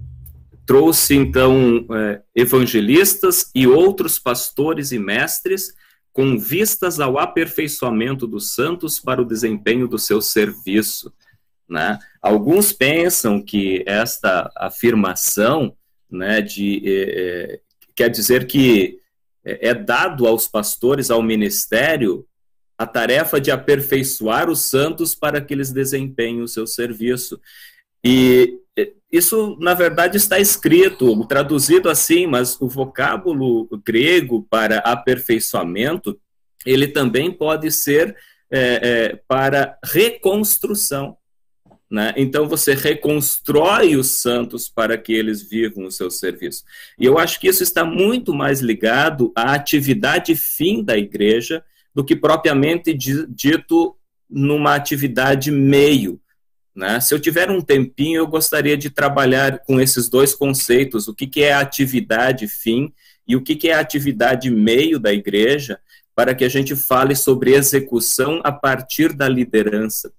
[0.65, 5.73] trouxe então é, evangelistas e outros pastores e mestres
[6.13, 11.11] com vistas ao aperfeiçoamento dos santos para o desempenho do seu serviço.
[11.67, 11.97] Né?
[12.21, 15.73] Alguns pensam que esta afirmação
[16.09, 17.59] né, de, é, é,
[17.95, 19.00] quer dizer que
[19.45, 22.25] é, é dado aos pastores, ao ministério,
[22.77, 27.39] a tarefa de aperfeiçoar os santos para que eles desempenhem o seu serviço.
[28.03, 28.59] E
[29.11, 36.17] isso, na verdade, está escrito, traduzido assim, mas o vocábulo grego para aperfeiçoamento,
[36.65, 38.15] ele também pode ser
[38.49, 41.17] é, é, para reconstrução.
[41.91, 42.13] Né?
[42.15, 46.63] Então, você reconstrói os santos para que eles vivam o seu serviço.
[46.97, 51.61] E eu acho que isso está muito mais ligado à atividade fim da igreja
[51.93, 53.97] do que propriamente dito
[54.29, 56.17] numa atividade meio.
[56.73, 57.01] Né?
[57.01, 61.27] Se eu tiver um tempinho, eu gostaria de trabalhar com esses dois conceitos: o que,
[61.27, 62.93] que é atividade fim
[63.27, 65.77] e o que, que é atividade meio da igreja,
[66.15, 70.13] para que a gente fale sobre execução a partir da liderança.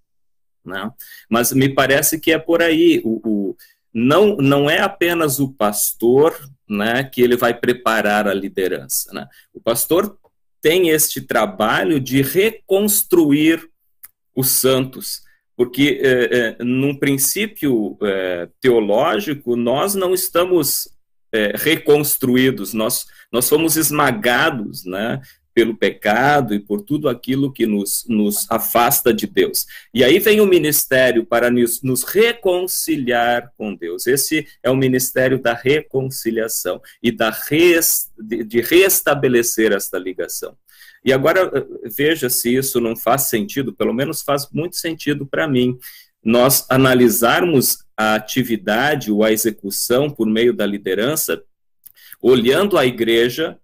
[0.65, 0.91] Né?
[1.29, 3.01] Mas me parece que é por aí.
[3.05, 3.57] O, o,
[3.93, 9.13] não, não é apenas o pastor né, que ele vai preparar a liderança.
[9.13, 9.27] Né?
[9.53, 10.17] O pastor
[10.61, 13.69] tem este trabalho de reconstruir
[14.35, 15.23] os santos,
[15.57, 20.89] porque, é, é, num princípio é, teológico, nós não estamos
[21.33, 25.21] é, reconstruídos, nós, nós fomos esmagados, né?
[25.55, 29.67] Pelo pecado e por tudo aquilo que nos, nos afasta de Deus.
[29.93, 34.07] E aí vem o ministério para nos, nos reconciliar com Deus.
[34.07, 40.57] Esse é o ministério da reconciliação e da res, de, de restabelecer esta ligação.
[41.05, 41.51] E agora
[41.97, 45.77] veja se isso não faz sentido, pelo menos faz muito sentido para mim.
[46.25, 51.43] Nós analisarmos a atividade ou a execução por meio da liderança,
[52.21, 53.59] olhando a igreja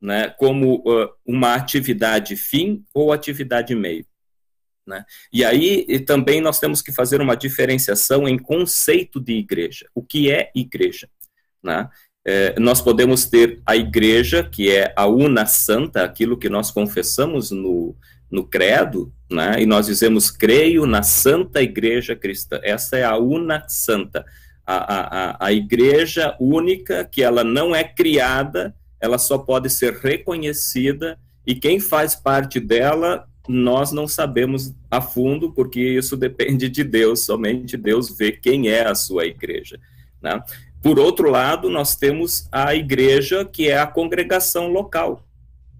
[0.00, 4.06] né, como uh, uma atividade fim ou atividade meio.
[4.86, 5.04] Né?
[5.32, 9.86] E aí e também nós temos que fazer uma diferenciação em conceito de igreja.
[9.94, 11.08] O que é igreja?
[11.62, 11.88] Né?
[12.24, 17.50] É, nós podemos ter a igreja, que é a una santa, aquilo que nós confessamos
[17.50, 17.96] no,
[18.30, 19.60] no credo, né?
[19.60, 22.60] e nós dizemos, creio na santa igreja cristã.
[22.62, 24.24] Essa é a una santa,
[24.64, 28.74] a, a, a igreja única, que ela não é criada,
[29.06, 35.52] ela só pode ser reconhecida e quem faz parte dela nós não sabemos a fundo,
[35.52, 39.78] porque isso depende de Deus, somente Deus vê quem é a sua igreja.
[40.20, 40.42] Né?
[40.82, 45.24] Por outro lado, nós temos a igreja, que é a congregação local.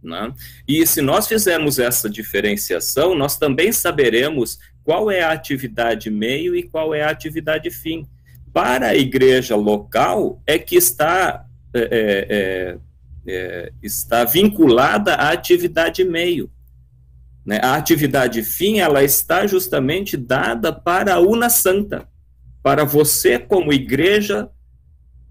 [0.02, 0.32] Né?
[0.68, 6.62] E se nós fizermos essa diferenciação, nós também saberemos qual é a atividade meio e
[6.62, 8.06] qual é a atividade fim.
[8.52, 12.78] Para a igreja local, é que está é, é,
[13.26, 16.50] é está vinculada à atividade meio.
[17.44, 17.60] Né?
[17.62, 22.08] A atividade fim, ela está justamente dada para a una santa,
[22.62, 24.50] para você como igreja,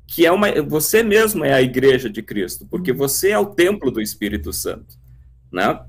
[0.08, 3.92] que é uma, você mesmo é a igreja de Cristo, porque você é o templo
[3.92, 4.98] do Espírito Santo,
[5.52, 5.80] né?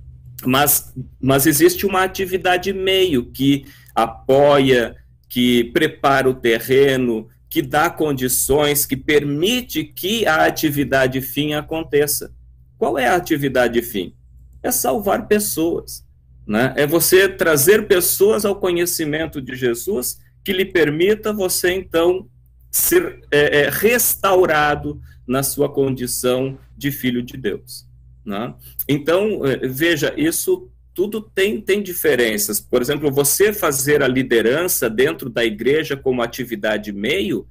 [0.45, 3.65] Mas, mas existe uma atividade meio que
[3.95, 4.97] apoia,
[5.29, 12.33] que prepara o terreno, que dá condições, que permite que a atividade fim aconteça.
[12.79, 14.15] Qual é a atividade fim?
[14.63, 16.05] É salvar pessoas.
[16.47, 16.73] Né?
[16.77, 22.29] É você trazer pessoas ao conhecimento de Jesus que lhe permita você, então,
[22.71, 27.85] ser é, é, restaurado na sua condição de filho de Deus.
[28.25, 28.55] Né?
[28.89, 32.59] Então, é, veja, isso tudo tem, tem diferenças.
[32.59, 37.47] Por exemplo, você fazer a liderança dentro da igreja como atividade meio,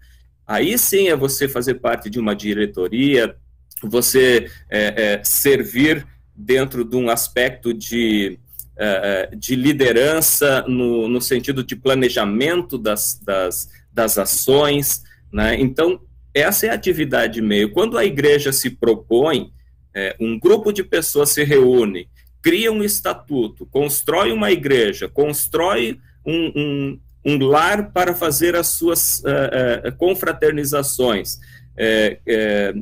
[0.47, 3.35] aí sim é você fazer parte de uma diretoria,
[3.83, 8.39] você é, é, servir dentro de um aspecto de,
[8.75, 15.03] é, é de liderança no, no sentido de planejamento das, das, das ações.
[15.31, 15.55] Né?
[15.59, 16.01] Então,
[16.33, 17.71] essa é a atividade meio.
[17.71, 19.53] Quando a igreja se propõe,
[19.93, 22.09] é, um grupo de pessoas se reúne
[22.45, 29.21] cria um estatuto, constrói uma igreja, constrói um, um, um lar para fazer as suas
[29.21, 31.39] uh, uh, confraternizações,
[31.75, 32.75] é,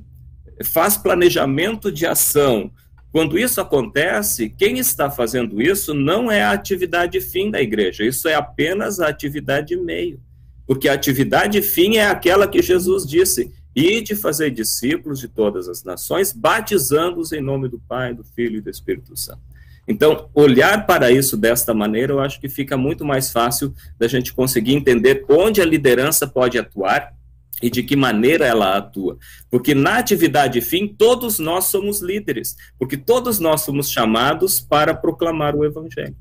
[0.66, 2.70] faz planejamento de ação,
[3.09, 8.28] Quando isso acontece, quem está fazendo isso não é a atividade fim da igreja, isso
[8.28, 10.20] é apenas a atividade meio.
[10.68, 15.70] Porque a atividade fim é aquela que Jesus disse: e de fazer discípulos de todas
[15.70, 19.53] as nações, batizando-os em nome do Pai, do Filho e do Espírito Santo.
[19.88, 24.34] Então, olhar para isso desta maneira, eu acho que fica muito mais fácil da gente
[24.34, 27.13] conseguir entender onde a liderança pode atuar
[27.61, 29.17] e de que maneira ela atua.
[29.49, 35.55] Porque na atividade fim, todos nós somos líderes, porque todos nós somos chamados para proclamar
[35.55, 36.15] o evangelho.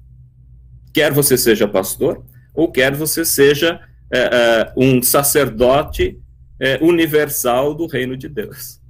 [0.92, 3.80] Quer você seja pastor, ou quer você seja
[4.12, 6.18] é, é, um sacerdote
[6.60, 8.81] é, universal do reino de Deus.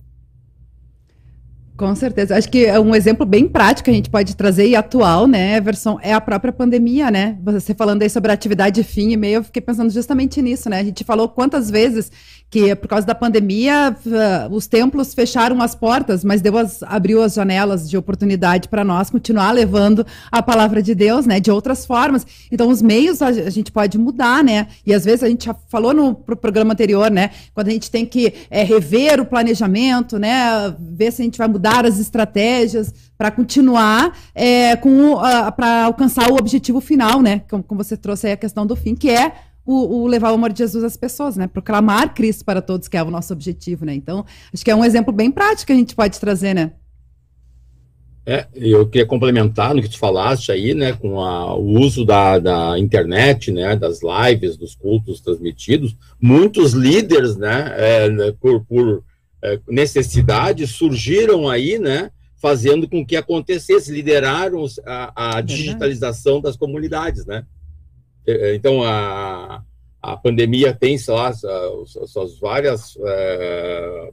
[1.77, 2.37] Com certeza.
[2.37, 5.57] Acho que é um exemplo bem prático que a gente pode trazer e atual, né,
[5.57, 7.39] Everson, é a própria pandemia, né?
[7.43, 10.81] Você falando aí sobre atividade fim e meio, eu fiquei pensando justamente nisso, né?
[10.81, 12.13] A gente falou quantas vezes
[12.53, 17.33] que por causa da pandemia uh, os templos fecharam as portas, mas Deus abriu as
[17.33, 22.27] janelas de oportunidade para nós continuar levando a palavra de Deus, né, de outras formas.
[22.53, 24.67] Então os meios a, gente pode mudar, né?
[24.85, 27.91] E às vezes a gente já falou no pro programa anterior, né, quando a gente
[27.91, 32.93] tem que é, rever o planejamento, né, ver se a gente vai mudar as estratégias
[33.17, 37.41] para continuar é, com uh, para alcançar o objetivo final, né?
[37.49, 39.33] Como, como você trouxe aí a questão do fim, que é
[39.65, 41.47] o, o, levar o amor de Jesus às pessoas, né?
[41.47, 43.95] Proclamar Cristo para todos, que é o nosso objetivo, né?
[43.95, 46.73] Então, acho que é um exemplo bem prático que a gente pode trazer, né?
[48.25, 52.39] É, eu queria complementar no que tu falaste aí, né, com a, o uso da,
[52.39, 59.03] da internet, né, das lives, dos cultos transmitidos, muitos líderes, né, é, por, por
[59.43, 67.27] é, necessidade, surgiram aí, né, fazendo com que acontecesse, lideraram a, a digitalização das comunidades,
[67.27, 67.45] né.
[68.27, 69.63] É, é, então, a,
[70.01, 74.11] a pandemia tem, sei lá, suas várias é,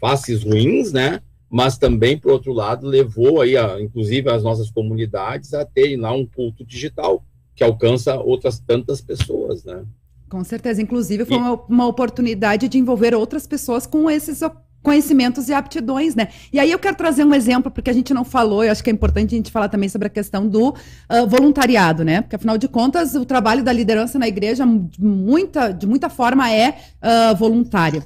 [0.00, 1.20] faces ruins, né?
[1.50, 6.12] Mas também, por outro lado, levou aí, a, inclusive, as nossas comunidades a terem lá
[6.12, 7.24] um culto digital
[7.54, 9.84] que alcança outras tantas pessoas, né?
[10.28, 10.82] Com certeza.
[10.82, 11.40] Inclusive, foi e...
[11.40, 14.42] uma, uma oportunidade de envolver outras pessoas com esses
[14.84, 16.28] conhecimentos e aptidões, né?
[16.52, 18.90] E aí eu quero trazer um exemplo, porque a gente não falou, eu acho que
[18.90, 22.20] é importante a gente falar também sobre a questão do uh, voluntariado, né?
[22.20, 26.52] Porque, afinal de contas, o trabalho da liderança na igreja, de muita, de muita forma,
[26.52, 28.04] é uh, voluntário.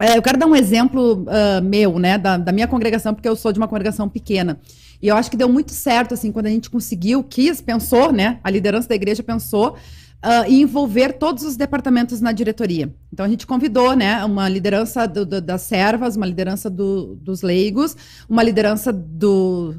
[0.00, 3.34] É, eu quero dar um exemplo uh, meu, né, da, da minha congregação, porque eu
[3.34, 4.60] sou de uma congregação pequena.
[5.02, 8.38] E eu acho que deu muito certo, assim, quando a gente conseguiu, quis, pensou, né,
[8.42, 9.76] a liderança da igreja pensou
[10.24, 12.92] uh, e envolver todos os departamentos na diretoria.
[13.12, 17.42] Então a gente convidou, né, uma liderança do, do, das servas, uma liderança do, dos
[17.42, 17.96] leigos,
[18.28, 19.74] uma liderança do,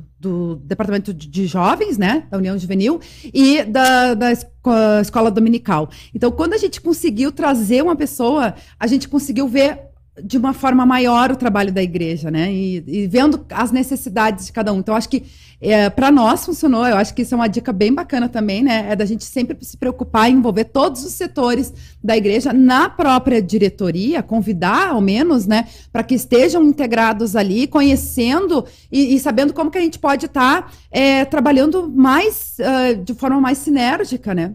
[0.64, 3.00] departamento de jovens, né, da União Juvenil
[3.32, 5.90] e da, da escola dominical.
[6.14, 10.86] Então quando a gente conseguiu trazer uma pessoa, a gente conseguiu ver de uma forma
[10.86, 12.52] maior o trabalho da igreja, né?
[12.52, 14.80] E, e vendo as necessidades de cada um.
[14.80, 15.24] Então, acho que
[15.60, 16.86] é, para nós funcionou.
[16.86, 18.88] Eu acho que isso é uma dica bem bacana também, né?
[18.90, 23.42] É da gente sempre se preocupar em envolver todos os setores da igreja na própria
[23.42, 29.72] diretoria, convidar ao menos, né, para que estejam integrados ali, conhecendo e, e, sabendo como
[29.72, 34.54] que a gente pode estar tá, é, trabalhando mais uh, de forma mais sinérgica, né?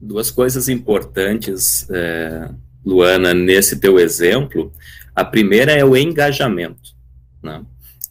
[0.00, 1.86] Duas coisas importantes.
[1.90, 2.50] É
[2.84, 4.72] Luana, nesse teu exemplo,
[5.14, 6.92] a primeira é o engajamento.
[7.42, 7.62] Né?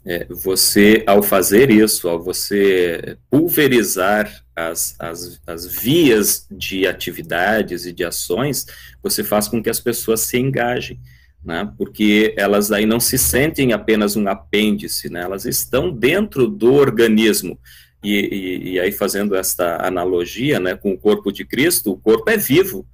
[0.05, 7.91] É, você, ao fazer isso, ao você pulverizar as, as, as vias de atividades e
[7.91, 8.65] de ações,
[9.01, 10.99] você faz com que as pessoas se engajem.
[11.43, 16.72] Né, porque elas aí não se sentem apenas um apêndice, né, elas estão dentro do
[16.72, 17.57] organismo.
[18.03, 22.30] E, e, e aí, fazendo esta analogia né, com o corpo de Cristo, o corpo
[22.30, 22.86] é vivo,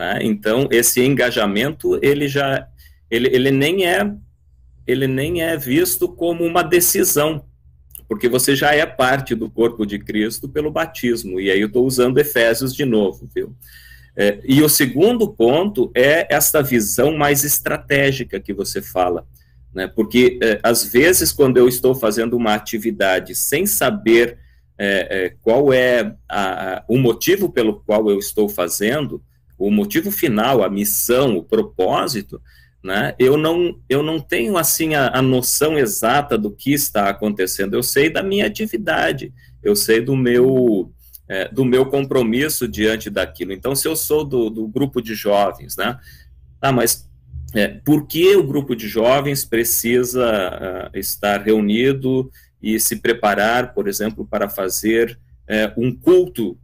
[0.00, 0.18] né?
[0.22, 2.66] Então, esse engajamento, ele já,
[3.10, 4.10] ele, ele, nem é,
[4.86, 7.44] ele nem é visto como uma decisão,
[8.08, 11.86] porque você já é parte do corpo de Cristo pelo batismo, e aí eu estou
[11.86, 13.54] usando Efésios de novo, viu?
[14.16, 19.26] É, e o segundo ponto é esta visão mais estratégica que você fala,
[19.74, 19.86] né?
[19.86, 24.38] Porque é, às vezes quando eu estou fazendo uma atividade sem saber
[24.78, 29.22] é, é qual é a, a, o motivo pelo qual eu estou fazendo,
[29.60, 32.40] o motivo final, a missão, o propósito,
[32.82, 37.74] né, eu, não, eu não tenho assim a, a, noção exata do que está acontecendo.
[37.74, 40.90] Eu sei da minha atividade, eu sei do meu
[41.28, 43.52] é, do meu compromisso diante daquilo.
[43.52, 45.98] Então, se eu sou do, do grupo de jovens, né,
[46.58, 47.08] tá, mas
[47.54, 52.30] é, por que o grupo de jovens precisa uh, estar reunido
[52.62, 56.56] e se preparar, por exemplo, para fazer é, um culto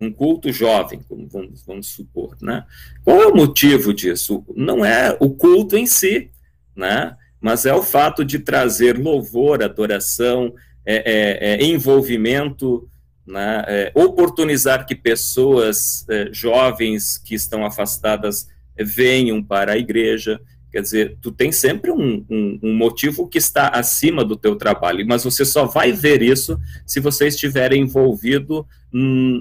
[0.00, 2.64] um culto jovem, como vamos, vamos supor, né?
[3.02, 4.44] Qual é o motivo disso?
[4.54, 6.30] Não é o culto em si,
[6.74, 7.16] né?
[7.40, 10.52] mas é o fato de trazer louvor, adoração,
[10.84, 12.88] é, é, é envolvimento,
[13.26, 20.40] né, é, oportunizar que pessoas é, jovens que estão afastadas venham para a igreja.
[20.70, 25.06] Quer dizer, tu tem sempre um, um, um, motivo que está acima do teu trabalho,
[25.06, 28.66] mas você só vai ver isso se você estiver envolvido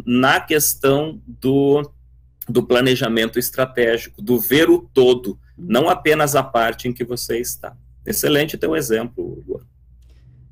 [0.06, 1.90] na questão do,
[2.48, 7.76] do planejamento estratégico, do ver o todo, não apenas a parte em que você está.
[8.06, 9.62] Excelente teu exemplo, Luan.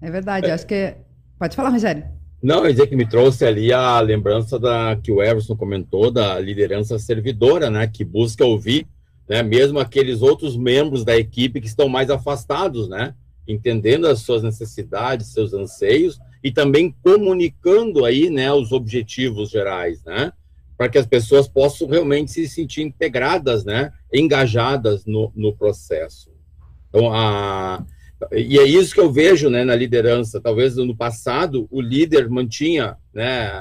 [0.01, 0.95] É verdade, acho que...
[1.38, 2.06] Pode falar, Rogério.
[2.41, 6.39] Não, eu dizer que me trouxe ali a lembrança da que o Everson comentou da
[6.39, 8.88] liderança servidora, né, que busca ouvir,
[9.28, 13.14] né, mesmo aqueles outros membros da equipe que estão mais afastados, né,
[13.47, 20.33] entendendo as suas necessidades, seus anseios e também comunicando aí, né, os objetivos gerais, né,
[20.77, 26.31] para que as pessoas possam realmente se sentir integradas, né, engajadas no, no processo.
[26.89, 27.83] Então, a,
[28.31, 30.39] e é isso que eu vejo né, na liderança.
[30.39, 33.51] Talvez no passado o líder mantinha, né?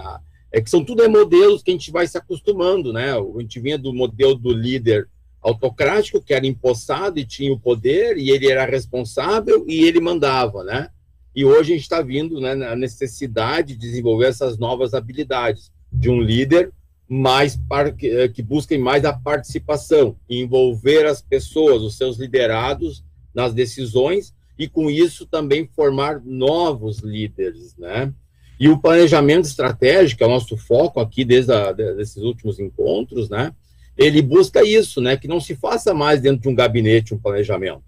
[0.52, 3.12] É que são tudo é modelos que a gente vai se acostumando, né?
[3.12, 5.08] A gente vinha do modelo do líder
[5.40, 10.62] autocrático, que era empossado e tinha o poder, e ele era responsável e ele mandava,
[10.62, 10.88] né?
[11.34, 16.10] E hoje a gente está vindo né, na necessidade de desenvolver essas novas habilidades de
[16.10, 16.72] um líder
[17.08, 17.58] mais
[17.98, 23.04] que, que busquem mais a participação, envolver as pessoas, os seus liderados
[23.34, 28.12] nas decisões e com isso também formar novos líderes, né?
[28.60, 33.52] E o planejamento estratégico, é o nosso foco aqui desde a, desses últimos encontros, né?
[33.96, 35.16] Ele busca isso, né?
[35.16, 37.82] Que não se faça mais dentro de um gabinete um planejamento,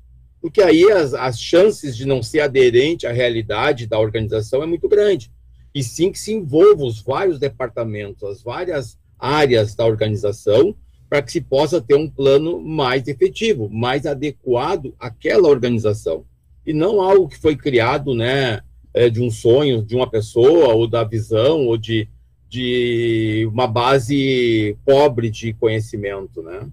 [0.45, 4.86] porque aí as, as chances de não ser aderente à realidade da organização é muito
[4.86, 5.32] grande.
[5.74, 10.76] E sim que se envolva os vários departamentos, as várias áreas da organização,
[11.09, 16.26] para que se possa ter um plano mais efetivo, mais adequado àquela organização
[16.66, 18.61] e não algo que foi criado, né,
[18.92, 22.07] é, de um sonho de uma pessoa, ou da visão, ou de,
[22.51, 26.68] de uma base pobre de conhecimento, né?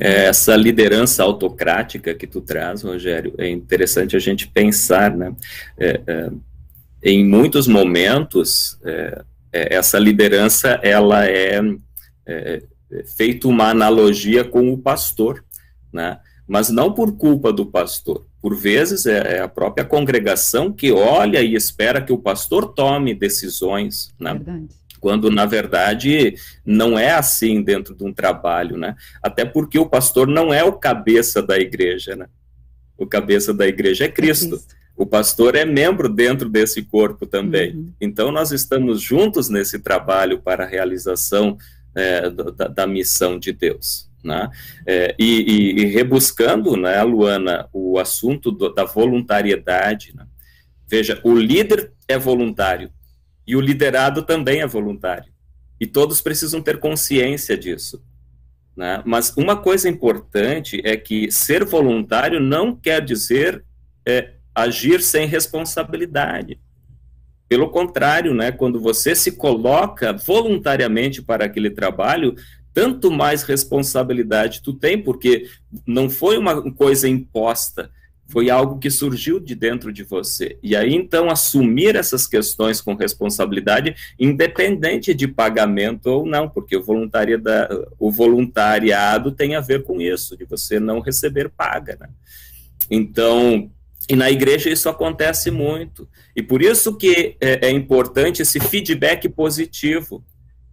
[0.00, 5.34] É, essa liderança autocrática que tu traz, Rogério, é interessante a gente pensar, né?
[5.78, 6.30] É, é,
[7.02, 11.60] em muitos momentos, é, é, essa liderança, ela é,
[12.26, 12.62] é
[13.44, 15.44] uma analogia com o pastor,
[15.92, 16.18] né?
[16.46, 18.26] mas não por culpa do pastor.
[18.40, 24.14] Por vezes é, a própria congregação que olha e espera que o pastor tome decisões,
[24.18, 24.40] né?
[25.04, 26.34] Quando na verdade
[26.64, 28.96] não é assim dentro de um trabalho, né?
[29.22, 32.26] Até porque o pastor não é o cabeça da igreja, né?
[32.96, 34.46] O cabeça da igreja é Cristo.
[34.46, 34.74] É Cristo.
[34.96, 37.76] O pastor é membro dentro desse corpo também.
[37.76, 37.92] Uhum.
[38.00, 41.58] Então nós estamos juntos nesse trabalho para a realização
[41.94, 44.08] é, da, da missão de Deus.
[44.24, 44.48] Né?
[44.86, 50.14] É, e, e, rebuscando, né, Luana, o assunto do, da voluntariedade.
[50.16, 50.24] Né?
[50.88, 52.90] Veja, o líder é voluntário
[53.46, 55.32] e o liderado também é voluntário.
[55.80, 58.02] E todos precisam ter consciência disso.
[58.76, 59.02] Né?
[59.04, 63.64] Mas uma coisa importante é que ser voluntário não quer dizer
[64.06, 66.58] é, agir sem responsabilidade.
[67.48, 72.34] Pelo contrário, né, quando você se coloca voluntariamente para aquele trabalho,
[72.72, 75.48] tanto mais responsabilidade tu tem, porque
[75.86, 77.90] não foi uma coisa imposta,
[78.26, 80.58] foi algo que surgiu de dentro de você.
[80.62, 86.82] E aí, então, assumir essas questões com responsabilidade, independente de pagamento ou não, porque o,
[86.82, 91.96] voluntariado, o voluntariado tem a ver com isso, de você não receber paga.
[92.00, 92.08] Né?
[92.90, 93.70] Então,
[94.08, 96.08] e na igreja isso acontece muito.
[96.34, 100.24] E por isso que é, é importante esse feedback positivo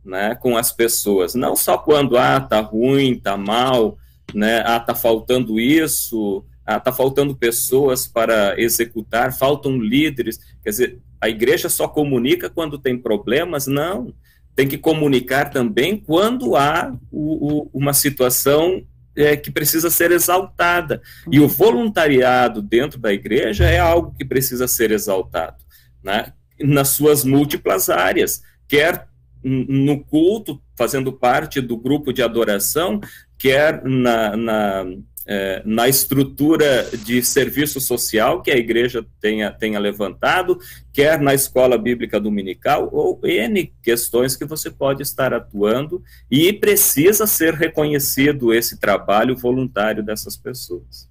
[0.03, 3.97] né, com as pessoas, não só quando ah tá ruim, tá mal,
[4.33, 10.99] né, ah tá faltando isso, ah tá faltando pessoas para executar, faltam líderes, quer dizer,
[11.19, 14.13] a igreja só comunica quando tem problemas, não,
[14.55, 18.83] tem que comunicar também quando há o, o, uma situação
[19.15, 21.01] é, que precisa ser exaltada.
[21.31, 25.63] E o voluntariado dentro da igreja é algo que precisa ser exaltado,
[26.03, 26.33] né?
[26.63, 29.07] nas suas múltiplas áreas, quer
[29.43, 33.01] no culto, fazendo parte do grupo de adoração,
[33.37, 34.85] quer na, na,
[35.25, 40.59] é, na estrutura de serviço social que a igreja tenha, tenha levantado,
[40.91, 47.27] quer na escola bíblica dominical, ou N questões que você pode estar atuando e precisa
[47.27, 51.10] ser reconhecido esse trabalho voluntário dessas pessoas.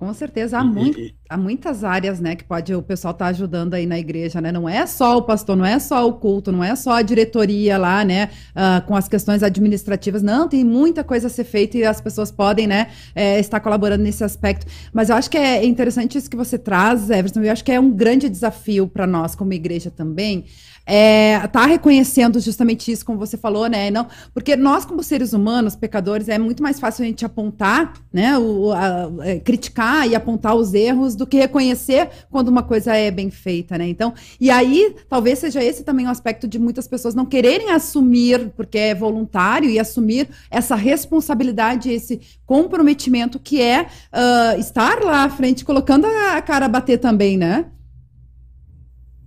[0.00, 0.98] Com certeza, há, muito,
[1.28, 4.50] há muitas áreas, né, que pode o pessoal estar tá ajudando aí na igreja, né?
[4.50, 7.76] Não é só o pastor, não é só o culto, não é só a diretoria
[7.76, 10.22] lá, né, uh, com as questões administrativas.
[10.22, 14.02] Não, tem muita coisa a ser feita e as pessoas podem, né, é, estar colaborando
[14.02, 14.64] nesse aspecto.
[14.90, 17.42] Mas eu acho que é interessante isso que você traz, Everson.
[17.42, 20.46] Eu acho que é um grande desafio para nós como igreja também
[20.92, 23.92] é, tá reconhecendo justamente isso, como você falou, né?
[23.92, 28.36] Não, porque nós, como seres humanos, pecadores, é muito mais fácil a gente apontar, né?
[28.36, 33.08] O, a, é, criticar e apontar os erros do que reconhecer quando uma coisa é
[33.08, 33.88] bem feita, né?
[33.88, 37.70] Então, e aí, talvez seja esse também o um aspecto de muitas pessoas não quererem
[37.70, 45.22] assumir, porque é voluntário, e assumir essa responsabilidade, esse comprometimento que é uh, estar lá
[45.22, 47.66] à frente, colocando a cara a bater também, né?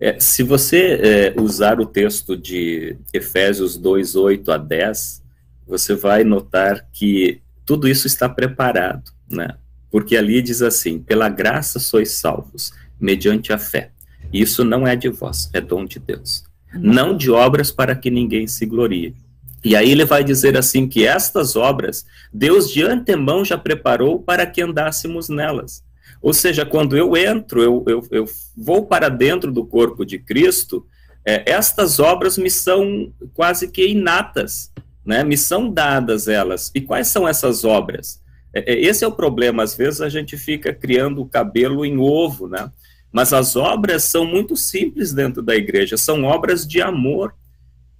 [0.04, 5.24] É, se você é, usar o texto de Efésios 2, 8 a 10,
[5.66, 9.56] você vai notar que tudo isso está preparado, né?
[9.89, 13.91] Porque ali diz assim: pela graça sois salvos, mediante a fé.
[14.34, 16.43] Isso não é de vós, é dom de Deus.
[16.74, 19.16] Não de obras para que ninguém se glorie.
[19.64, 24.45] E aí ele vai dizer assim que estas obras Deus de antemão já preparou para
[24.45, 25.82] que andássemos nelas.
[26.24, 30.88] Ou seja, quando eu entro, eu, eu, eu vou para dentro do corpo de Cristo,
[31.26, 34.71] é, estas obras me são quase que inatas,
[35.05, 35.21] né?
[35.21, 36.71] me são dadas elas.
[36.74, 38.21] E quais são essas obras?
[38.53, 41.97] É, é, esse é o problema, às vezes a gente fica criando o cabelo em
[41.97, 42.71] ovo, né?
[43.11, 47.36] Mas as obras são muito simples dentro da igreja, são obras de amor.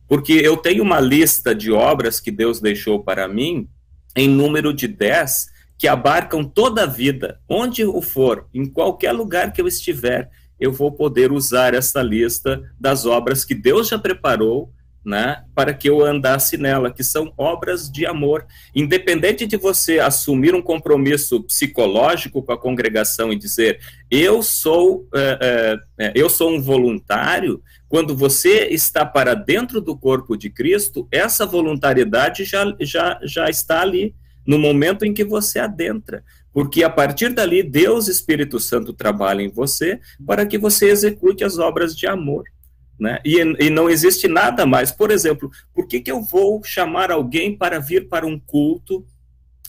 [0.08, 3.68] Porque eu tenho uma lista de obras que Deus deixou para mim,
[4.16, 5.53] em número de 10,
[5.84, 10.72] que abarcam toda a vida, onde eu for, em qualquer lugar que eu estiver, eu
[10.72, 14.72] vou poder usar essa lista das obras que Deus já preparou,
[15.06, 18.46] né, para que eu andasse nela, que são obras de amor.
[18.74, 25.78] Independente de você assumir um compromisso psicológico com a congregação e dizer eu sou é,
[26.00, 31.46] é, eu sou um voluntário, quando você está para dentro do corpo de Cristo, essa
[31.46, 34.16] voluntariedade já, já, já está ali
[34.46, 36.24] no momento em que você adentra.
[36.52, 41.58] Porque a partir dali, Deus, Espírito Santo, trabalha em você para que você execute as
[41.58, 42.44] obras de amor.
[43.00, 43.20] Né?
[43.26, 44.92] E, e não existe nada mais.
[44.92, 49.06] Por exemplo, por que, que eu vou chamar alguém para vir para um culto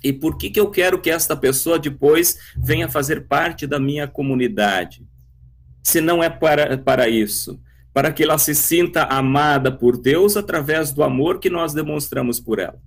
[0.03, 4.07] e por que, que eu quero que esta pessoa depois venha fazer parte da minha
[4.07, 5.03] comunidade?
[5.83, 7.59] Se não é para, para isso,
[7.93, 12.59] para que ela se sinta amada por Deus através do amor que nós demonstramos por
[12.59, 12.79] ela.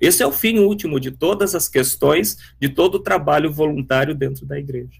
[0.00, 4.46] Esse é o fim último de todas as questões, de todo o trabalho voluntário dentro
[4.46, 4.98] da igreja.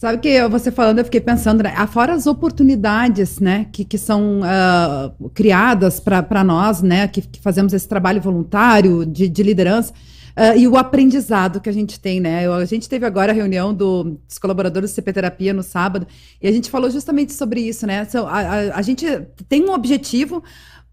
[0.00, 1.74] Sabe que você falando, eu fiquei pensando, né?
[1.86, 7.74] fora as oportunidades, né, que, que são uh, criadas para nós, né, que, que, fazemos
[7.74, 12.46] esse trabalho voluntário de, de liderança, uh, e o aprendizado que a gente tem, né?
[12.46, 16.06] Eu, a gente teve agora a reunião do, dos colaboradores do CP Terapia no sábado,
[16.40, 18.08] e a gente falou justamente sobre isso, né?
[18.14, 19.04] a, a, a gente
[19.50, 20.42] tem um objetivo,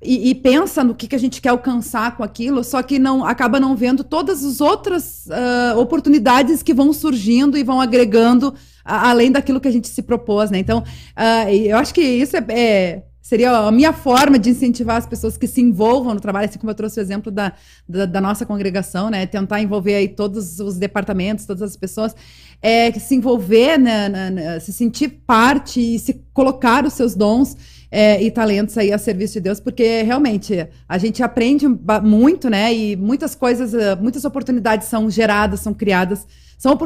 [0.01, 3.25] e, e, pensa no que, que a gente quer alcançar com aquilo, só que não
[3.25, 8.53] acaba não vendo todas as outras uh, oportunidades que vão surgindo e vão agregando
[8.85, 10.59] a, além daquilo que a gente se propôs, né?
[10.59, 15.07] Então, uh, eu acho que isso é, é, seria a minha forma de incentivar as
[15.07, 17.53] pessoas que se envolvam no trabalho, assim como eu trouxe o exemplo da,
[17.89, 19.25] da, da nossa congregação, né?
[19.25, 22.15] Tentar envolver aí todos os departamentos, todas as pessoas,
[22.61, 27.57] é, se envolver, né, na, na, se sentir parte e se colocar os seus dons
[27.89, 31.65] é, e talentos aí a serviço de Deus, porque realmente a gente aprende
[32.03, 32.73] muito, né?
[32.73, 36.27] E muitas coisas, eh, muitas oportunidades são geradas, são criadas,
[36.57, 36.77] são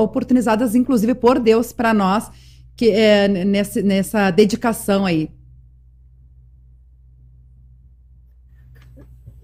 [0.00, 2.30] oportunizadas, inclusive, por Deus para nós,
[2.76, 5.28] que é nessa, nessa dedicação aí.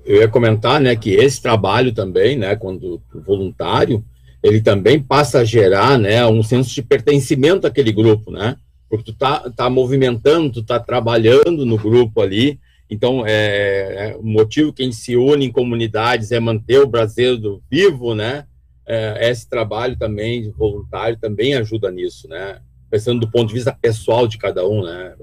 [0.07, 4.03] Eu ia comentar, né, que esse trabalho também, né, quando voluntário,
[4.43, 8.57] ele também passa a gerar, né, um senso de pertencimento àquele grupo, né?
[8.89, 12.59] Porque tu tá, tá movimentando, tu tá trabalhando no grupo ali,
[12.91, 16.87] então é, é o motivo que a gente se une em comunidades é manter o
[16.87, 18.47] brasileiro vivo, né?
[18.87, 22.61] É, esse trabalho também voluntário também ajuda nisso, né?
[22.91, 25.15] Pensando do ponto de vista pessoal de cada um, né?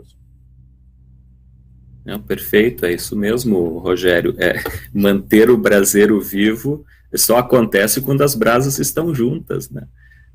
[2.05, 4.35] Não, perfeito, é isso mesmo, Rogério.
[4.37, 4.61] É,
[4.93, 6.85] manter o braseiro vivo
[7.15, 9.87] só acontece quando as brasas estão juntas, né?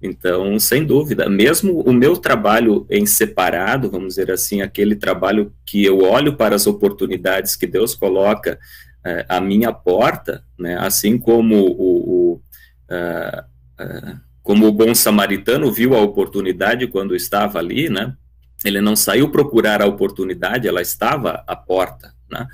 [0.02, 5.84] Então, sem dúvida, mesmo o meu trabalho em separado, vamos dizer assim, aquele trabalho que
[5.84, 8.58] eu olho para as oportunidades que Deus coloca
[9.04, 12.42] é, à minha porta, né, assim como o, o
[12.90, 13.40] uh,
[13.82, 18.14] uh, como o bom samaritano viu a oportunidade quando estava ali, né,
[18.64, 22.46] ele não saiu procurar a oportunidade, ela estava à porta, né,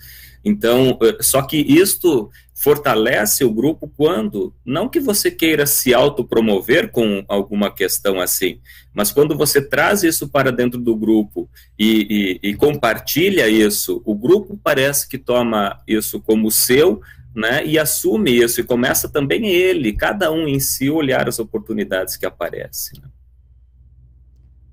[0.47, 6.93] Então, eh, só que isto fortalece o grupo quando, não que você queira se autopromover
[6.93, 8.61] com alguma questão assim,
[8.95, 14.15] mas quando você traz isso para dentro do grupo e, e, e compartilha isso, o
[14.15, 17.01] grupo parece que toma isso como seu,
[17.35, 22.17] né, e assume isso, e começa também ele, cada um em si, olhar as oportunidades
[22.17, 23.01] que aparecem.
[23.03, 23.09] Né?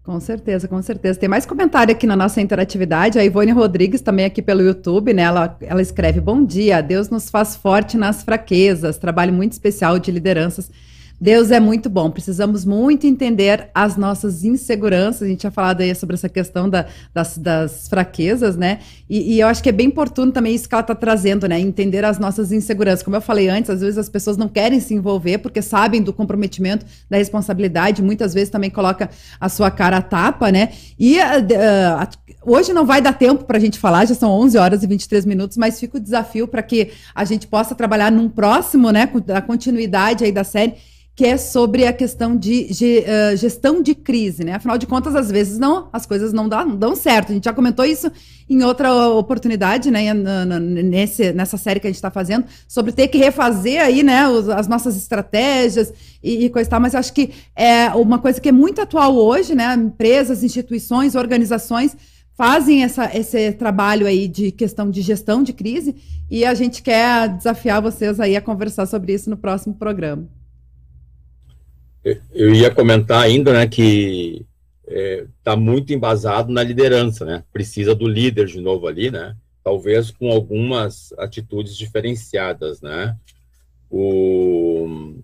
[0.04, 1.18] Com certeza, com certeza.
[1.18, 3.18] Tem mais comentário aqui na nossa interatividade.
[3.18, 5.22] A Ivone Rodrigues, também aqui pelo YouTube, né?
[5.22, 8.98] Ela, ela escreve: Bom dia, Deus nos faz forte nas fraquezas.
[8.98, 10.70] Trabalho muito especial de lideranças
[11.24, 12.12] Deus é muito bom.
[12.12, 15.22] Precisamos muito entender as nossas inseguranças.
[15.22, 18.80] A gente tinha falado aí sobre essa questão da, das, das, fraquezas, né?
[19.10, 21.58] E, e, eu acho que é bem oportuno também isso que ela está trazendo, né?
[21.58, 23.04] Entender as nossas inseguranças.
[23.04, 26.12] Como eu falei antes, às vezes as pessoas não querem se envolver porque sabem do
[26.12, 28.02] comprometimento, da responsabilidade.
[28.04, 29.10] Muitas vezes também coloca
[29.40, 30.74] a sua cara a tapa, né?
[31.00, 32.06] E uh,
[32.46, 35.26] hoje não vai dar tempo para a gente falar, já são 11 horas e 23
[35.26, 39.10] minutos, mas fica o desafio para que a gente possa trabalhar num próximo, né?
[39.26, 40.74] Da continuidade aí da série
[41.16, 44.54] que é sobre a questão de, uh, gestão de crise, né?
[44.54, 47.32] Afinal de contas, às vezes não, as coisas não dão, não dão certo.
[47.32, 48.12] A gente já comentou isso
[48.50, 50.12] em outra oportunidade, né?
[50.14, 54.22] Nesse, nessa série que a gente está fazendo, sobre ter que refazer aí, né,
[54.56, 55.94] as nossas estratégias
[56.24, 56.80] e, e coisa e tal.
[56.80, 59.72] Mas acho que é uma coisa que é muito atual hoje, né?
[59.76, 61.96] Empresas, instituições, organizações
[62.36, 65.96] fazem essa, esse trabalho aí de questão de gestão de crise
[66.30, 70.28] e a gente quer desafiar vocês aí a conversar sobre isso no próximo programa.
[72.34, 74.46] Eu ia comentar ainda, né, que
[74.86, 77.44] está é, tá muito embasado na liderança, né?
[77.54, 79.36] Precisa do líder de novo ali, né?
[79.64, 83.16] Talvez com algumas atitudes diferenciadas, né?
[83.90, 85.16] O,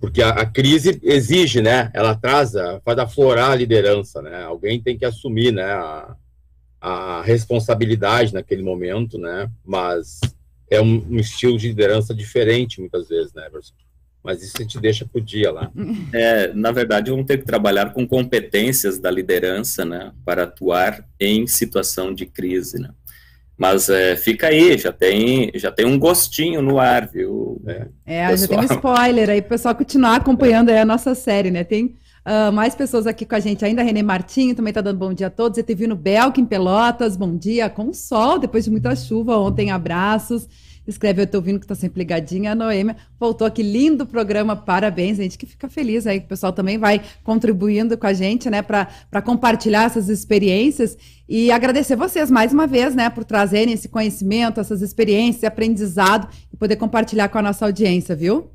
[0.00, 1.90] porque a, a, crise exige, né?
[1.92, 2.52] Ela traz,
[2.84, 4.42] faz aflorar a liderança, né?
[4.44, 5.64] Alguém tem que assumir, né?
[5.64, 6.16] A,
[6.80, 9.50] a responsabilidade naquele momento, né?
[9.64, 10.20] Mas
[10.70, 13.74] é um, um estilo de liderança diferente muitas vezes, né, Everson?
[14.26, 15.70] Mas isso a gente deixa para o dia lá.
[16.12, 21.46] É, na verdade, vamos ter que trabalhar com competências da liderança, né, para atuar em
[21.46, 22.90] situação de crise, né.
[23.56, 27.62] Mas é, fica aí, já tem, já tem um gostinho no ar, viu?
[27.66, 31.50] É, é já tem um spoiler aí, para o pessoal continuar acompanhando a nossa série,
[31.50, 31.64] né?
[31.64, 31.96] Tem
[32.26, 35.28] uh, mais pessoas aqui com a gente ainda, Renê Martinho também está dando bom dia
[35.28, 40.46] a todos, Etevino Belkin Pelotas, bom dia, com sol, depois de muita chuva ontem, abraços
[40.86, 42.52] escreve, eu estou ouvindo que está sempre ligadinha.
[42.52, 46.52] A Noêmia voltou aqui, lindo programa, parabéns, gente que fica feliz aí, que o pessoal
[46.52, 50.96] também vai contribuindo com a gente, né, para compartilhar essas experiências
[51.28, 56.56] e agradecer vocês mais uma vez, né, por trazerem esse conhecimento, essas experiências, aprendizado e
[56.56, 58.50] poder compartilhar com a nossa audiência, viu?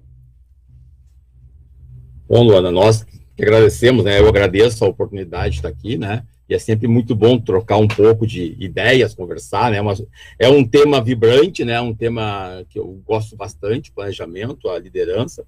[2.28, 3.06] Bom, Luana, nós
[3.40, 7.40] agradecemos, né, eu agradeço a oportunidade de estar aqui, né, e é sempre muito bom
[7.40, 9.82] trocar um pouco de ideias, conversar, né?
[9.82, 10.04] Mas
[10.38, 11.80] é um tema vibrante, né?
[11.80, 15.46] Um tema que eu gosto bastante, planejamento, a liderança,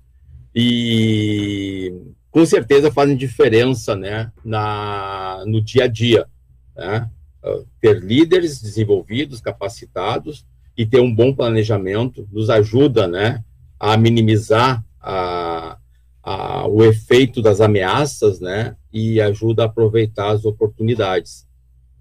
[0.56, 1.94] e
[2.32, 4.32] com certeza fazem diferença, né?
[4.46, 6.26] Na, no dia a dia,
[6.74, 7.10] né?
[7.82, 10.46] Ter líderes desenvolvidos, capacitados
[10.78, 13.44] e ter um bom planejamento nos ajuda, né?
[13.78, 15.78] A minimizar a,
[16.24, 18.76] a, o efeito das ameaças, né?
[18.92, 21.46] E ajuda a aproveitar as oportunidades.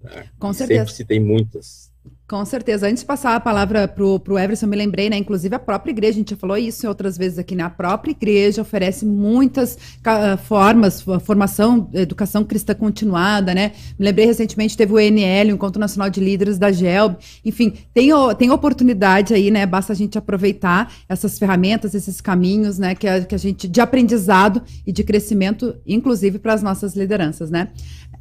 [0.01, 0.25] Né?
[0.39, 0.79] Com certeza.
[0.79, 1.92] Sempre se tem muitas.
[2.33, 2.87] Com certeza.
[2.87, 5.15] Antes de passar a palavra para o Everson, me lembrei, né?
[5.15, 7.63] Inclusive a própria igreja, a gente já falou isso outras vezes aqui, né?
[7.63, 13.73] A própria igreja oferece muitas uh, formas, formação, educação cristã continuada, né?
[13.99, 17.17] Me lembrei recentemente, teve o ENL, o Encontro Nacional de Líderes da GELB.
[17.45, 19.67] Enfim, tem, tem oportunidade aí, né?
[19.67, 22.95] Basta a gente aproveitar essas ferramentas, esses caminhos, né?
[22.95, 27.51] Que a, que a gente, de aprendizado e de crescimento, inclusive para as nossas lideranças,
[27.51, 27.67] né?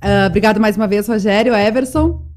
[0.04, 1.54] Uh, obrigado mais uma vez, Rogério.
[1.54, 2.31] Everson.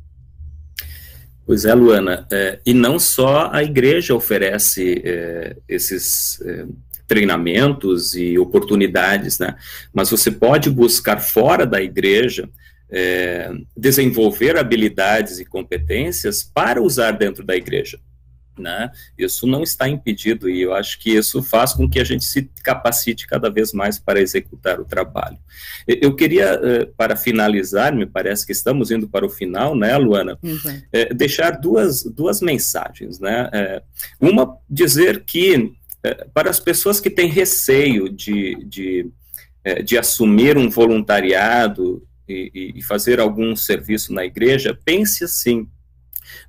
[1.46, 6.66] Pois é, Luana, é, e não só a igreja oferece é, esses é,
[7.08, 9.56] treinamentos e oportunidades, né?
[9.94, 12.50] Mas você pode buscar fora da igreja
[12.90, 18.00] é, desenvolver habilidades e competências para usar dentro da igreja
[18.58, 18.90] né?
[19.18, 22.50] Isso não está impedido e eu acho que isso faz com que a gente se
[22.64, 25.38] capacite cada vez mais para executar o trabalho.
[25.88, 30.38] Eu queria, eh, para finalizar, me parece que estamos indo para o final, né, Luana?
[30.42, 30.82] Uhum.
[30.92, 33.50] É, deixar duas, duas mensagens, né?
[33.54, 33.82] É,
[34.20, 39.10] uma, dizer que é, para as pessoas que têm receio de, de,
[39.84, 45.68] de assumir um voluntariado e, e fazer algum serviço na igreja, pense assim,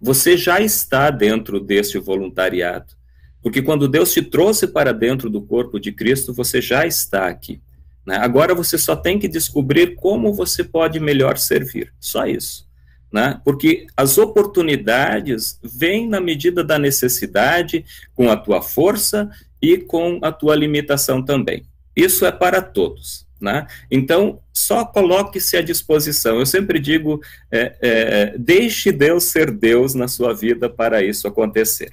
[0.00, 2.94] você já está dentro deste voluntariado.
[3.42, 7.60] Porque quando Deus te trouxe para dentro do corpo de Cristo, você já está aqui.
[8.04, 8.16] Né?
[8.16, 11.92] Agora você só tem que descobrir como você pode melhor servir.
[12.00, 12.66] Só isso.
[13.12, 13.40] né?
[13.44, 17.84] Porque as oportunidades vêm na medida da necessidade,
[18.14, 19.30] com a tua força
[19.60, 21.64] e com a tua limitação também.
[21.94, 23.25] Isso é para todos.
[23.40, 23.66] Né?
[23.90, 26.38] Então, só coloque-se à disposição.
[26.38, 27.20] Eu sempre digo:
[27.50, 31.92] é, é, deixe Deus ser Deus na sua vida para isso acontecer.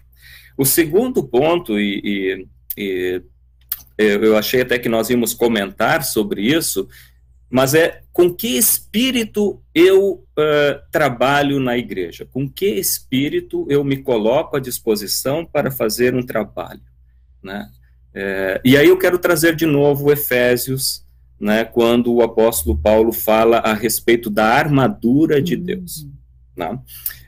[0.58, 3.22] O segundo ponto, e, e, e
[3.98, 6.88] eu achei até que nós íamos comentar sobre isso,
[7.50, 13.98] mas é com que espírito eu uh, trabalho na igreja, com que espírito eu me
[13.98, 16.82] coloco à disposição para fazer um trabalho.
[17.44, 17.70] Né?
[18.14, 21.03] É, e aí eu quero trazer de novo Efésios,
[21.44, 26.08] né, quando o apóstolo Paulo fala a respeito da armadura de Deus.
[26.56, 26.80] Né?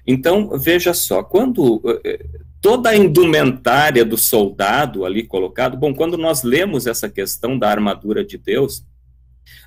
[0.07, 2.25] Então, veja só, quando eh,
[2.61, 8.23] toda a indumentária do soldado ali colocado, bom, quando nós lemos essa questão da armadura
[8.23, 8.85] de Deus,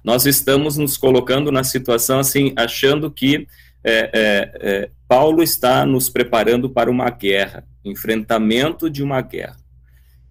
[0.03, 3.47] nós estamos nos colocando na situação assim, achando que
[3.85, 9.57] é, é, é, Paulo está nos preparando para uma guerra, enfrentamento de uma guerra.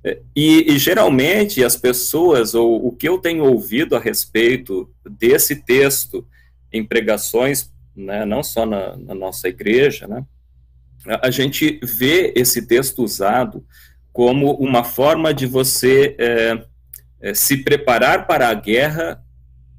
[0.03, 5.55] É, e, e, geralmente as pessoas, ou o que eu tenho ouvido a respeito desse
[5.63, 6.25] texto
[6.71, 10.23] em pregações, né, não só na, na nossa igreja, né,
[11.21, 13.65] a gente vê esse texto usado
[14.11, 16.63] como uma forma de você é,
[17.21, 19.23] é, se preparar para a guerra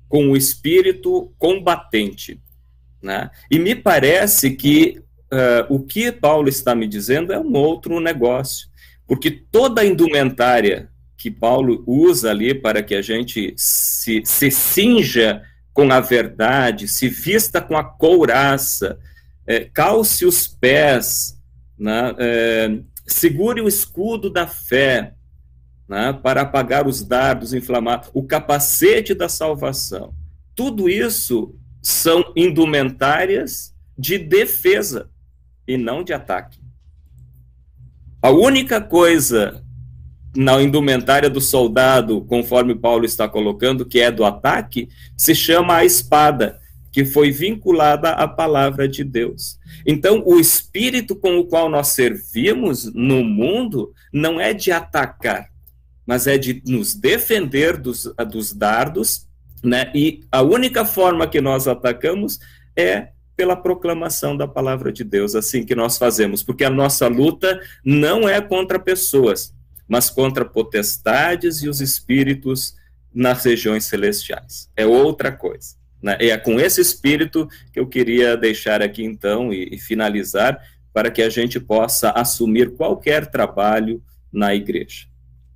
[0.08, 2.40] com o espírito combatente.
[3.02, 3.30] Né?
[3.50, 5.02] E me parece que
[5.32, 8.68] uh, o que Paulo está me dizendo é um outro negócio,
[9.08, 15.42] porque toda a indumentária que Paulo usa ali para que a gente se, se cinja
[15.72, 18.98] com a verdade, se vista com a couraça,
[19.46, 21.40] é, calce os pés,
[21.78, 25.14] né, é, segure o escudo da fé,
[25.88, 30.14] né, para apagar os dardos inflamados, o capacete da salvação.
[30.54, 35.08] Tudo isso são indumentárias de defesa
[35.66, 36.60] e não de ataque.
[38.28, 39.64] A única coisa
[40.36, 45.84] na indumentária do soldado, conforme Paulo está colocando, que é do ataque, se chama a
[45.86, 46.58] espada,
[46.92, 49.58] que foi vinculada à palavra de Deus.
[49.86, 55.48] Então, o espírito com o qual nós servimos no mundo não é de atacar,
[56.06, 59.26] mas é de nos defender dos, dos dardos,
[59.64, 59.90] né?
[59.94, 62.38] E a única forma que nós atacamos
[62.76, 63.08] é
[63.38, 68.28] pela proclamação da palavra de Deus, assim que nós fazemos, porque a nossa luta não
[68.28, 69.54] é contra pessoas,
[69.86, 72.74] mas contra potestades e os espíritos
[73.14, 74.68] nas regiões celestiais.
[74.76, 75.76] É outra coisa.
[76.02, 76.16] Né?
[76.18, 80.60] É com esse espírito que eu queria deixar aqui então e, e finalizar,
[80.92, 85.06] para que a gente possa assumir qualquer trabalho na igreja.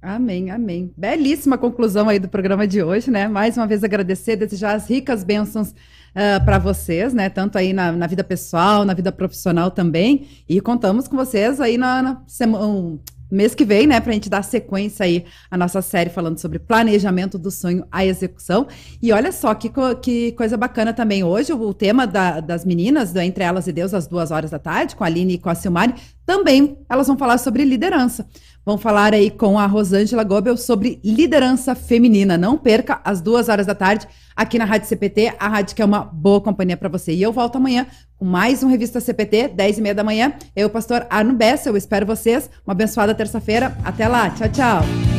[0.03, 0.93] Amém, amém.
[0.97, 3.29] Belíssima conclusão aí do programa de hoje, né?
[3.29, 5.75] Mais uma vez agradecer, desejar as ricas bênçãos uh,
[6.17, 7.31] ah, para vocês, né?
[7.31, 10.27] Tanto aí na, na, vida pessoal, na vida profissional também.
[10.49, 12.99] E contamos com vocês aí na, na semana,
[13.33, 16.59] mês que vem, né, para a gente dar sequência aí à nossa série falando sobre
[16.59, 18.67] planejamento do sonho à execução.
[19.01, 23.11] E olha só que, co que coisa bacana também hoje, o tema da, das meninas,
[23.11, 25.49] do Entre Elas e Deus, às duas horas da tarde, com a Aline e com
[25.49, 25.95] a Silmari,
[26.27, 28.27] também elas vão falar sobre liderança.
[28.65, 32.39] Vão falar aí com a Rosângela Gobel sobre liderança feminina.
[32.39, 34.07] Não perca às duas horas da tarde
[34.37, 37.13] aqui na Rádio CPT, a rádio que é uma boa companhia para você.
[37.13, 37.87] E eu volto amanhã
[38.17, 40.33] com mais um Revista CPT, 10 e meia da manhã.
[40.55, 42.49] Eu, pastor Arno Bessa, eu espero vocês.
[42.65, 43.77] Uma abençoada terça-feira.
[43.85, 44.31] Até lá.
[44.31, 45.12] Tchau, tchau.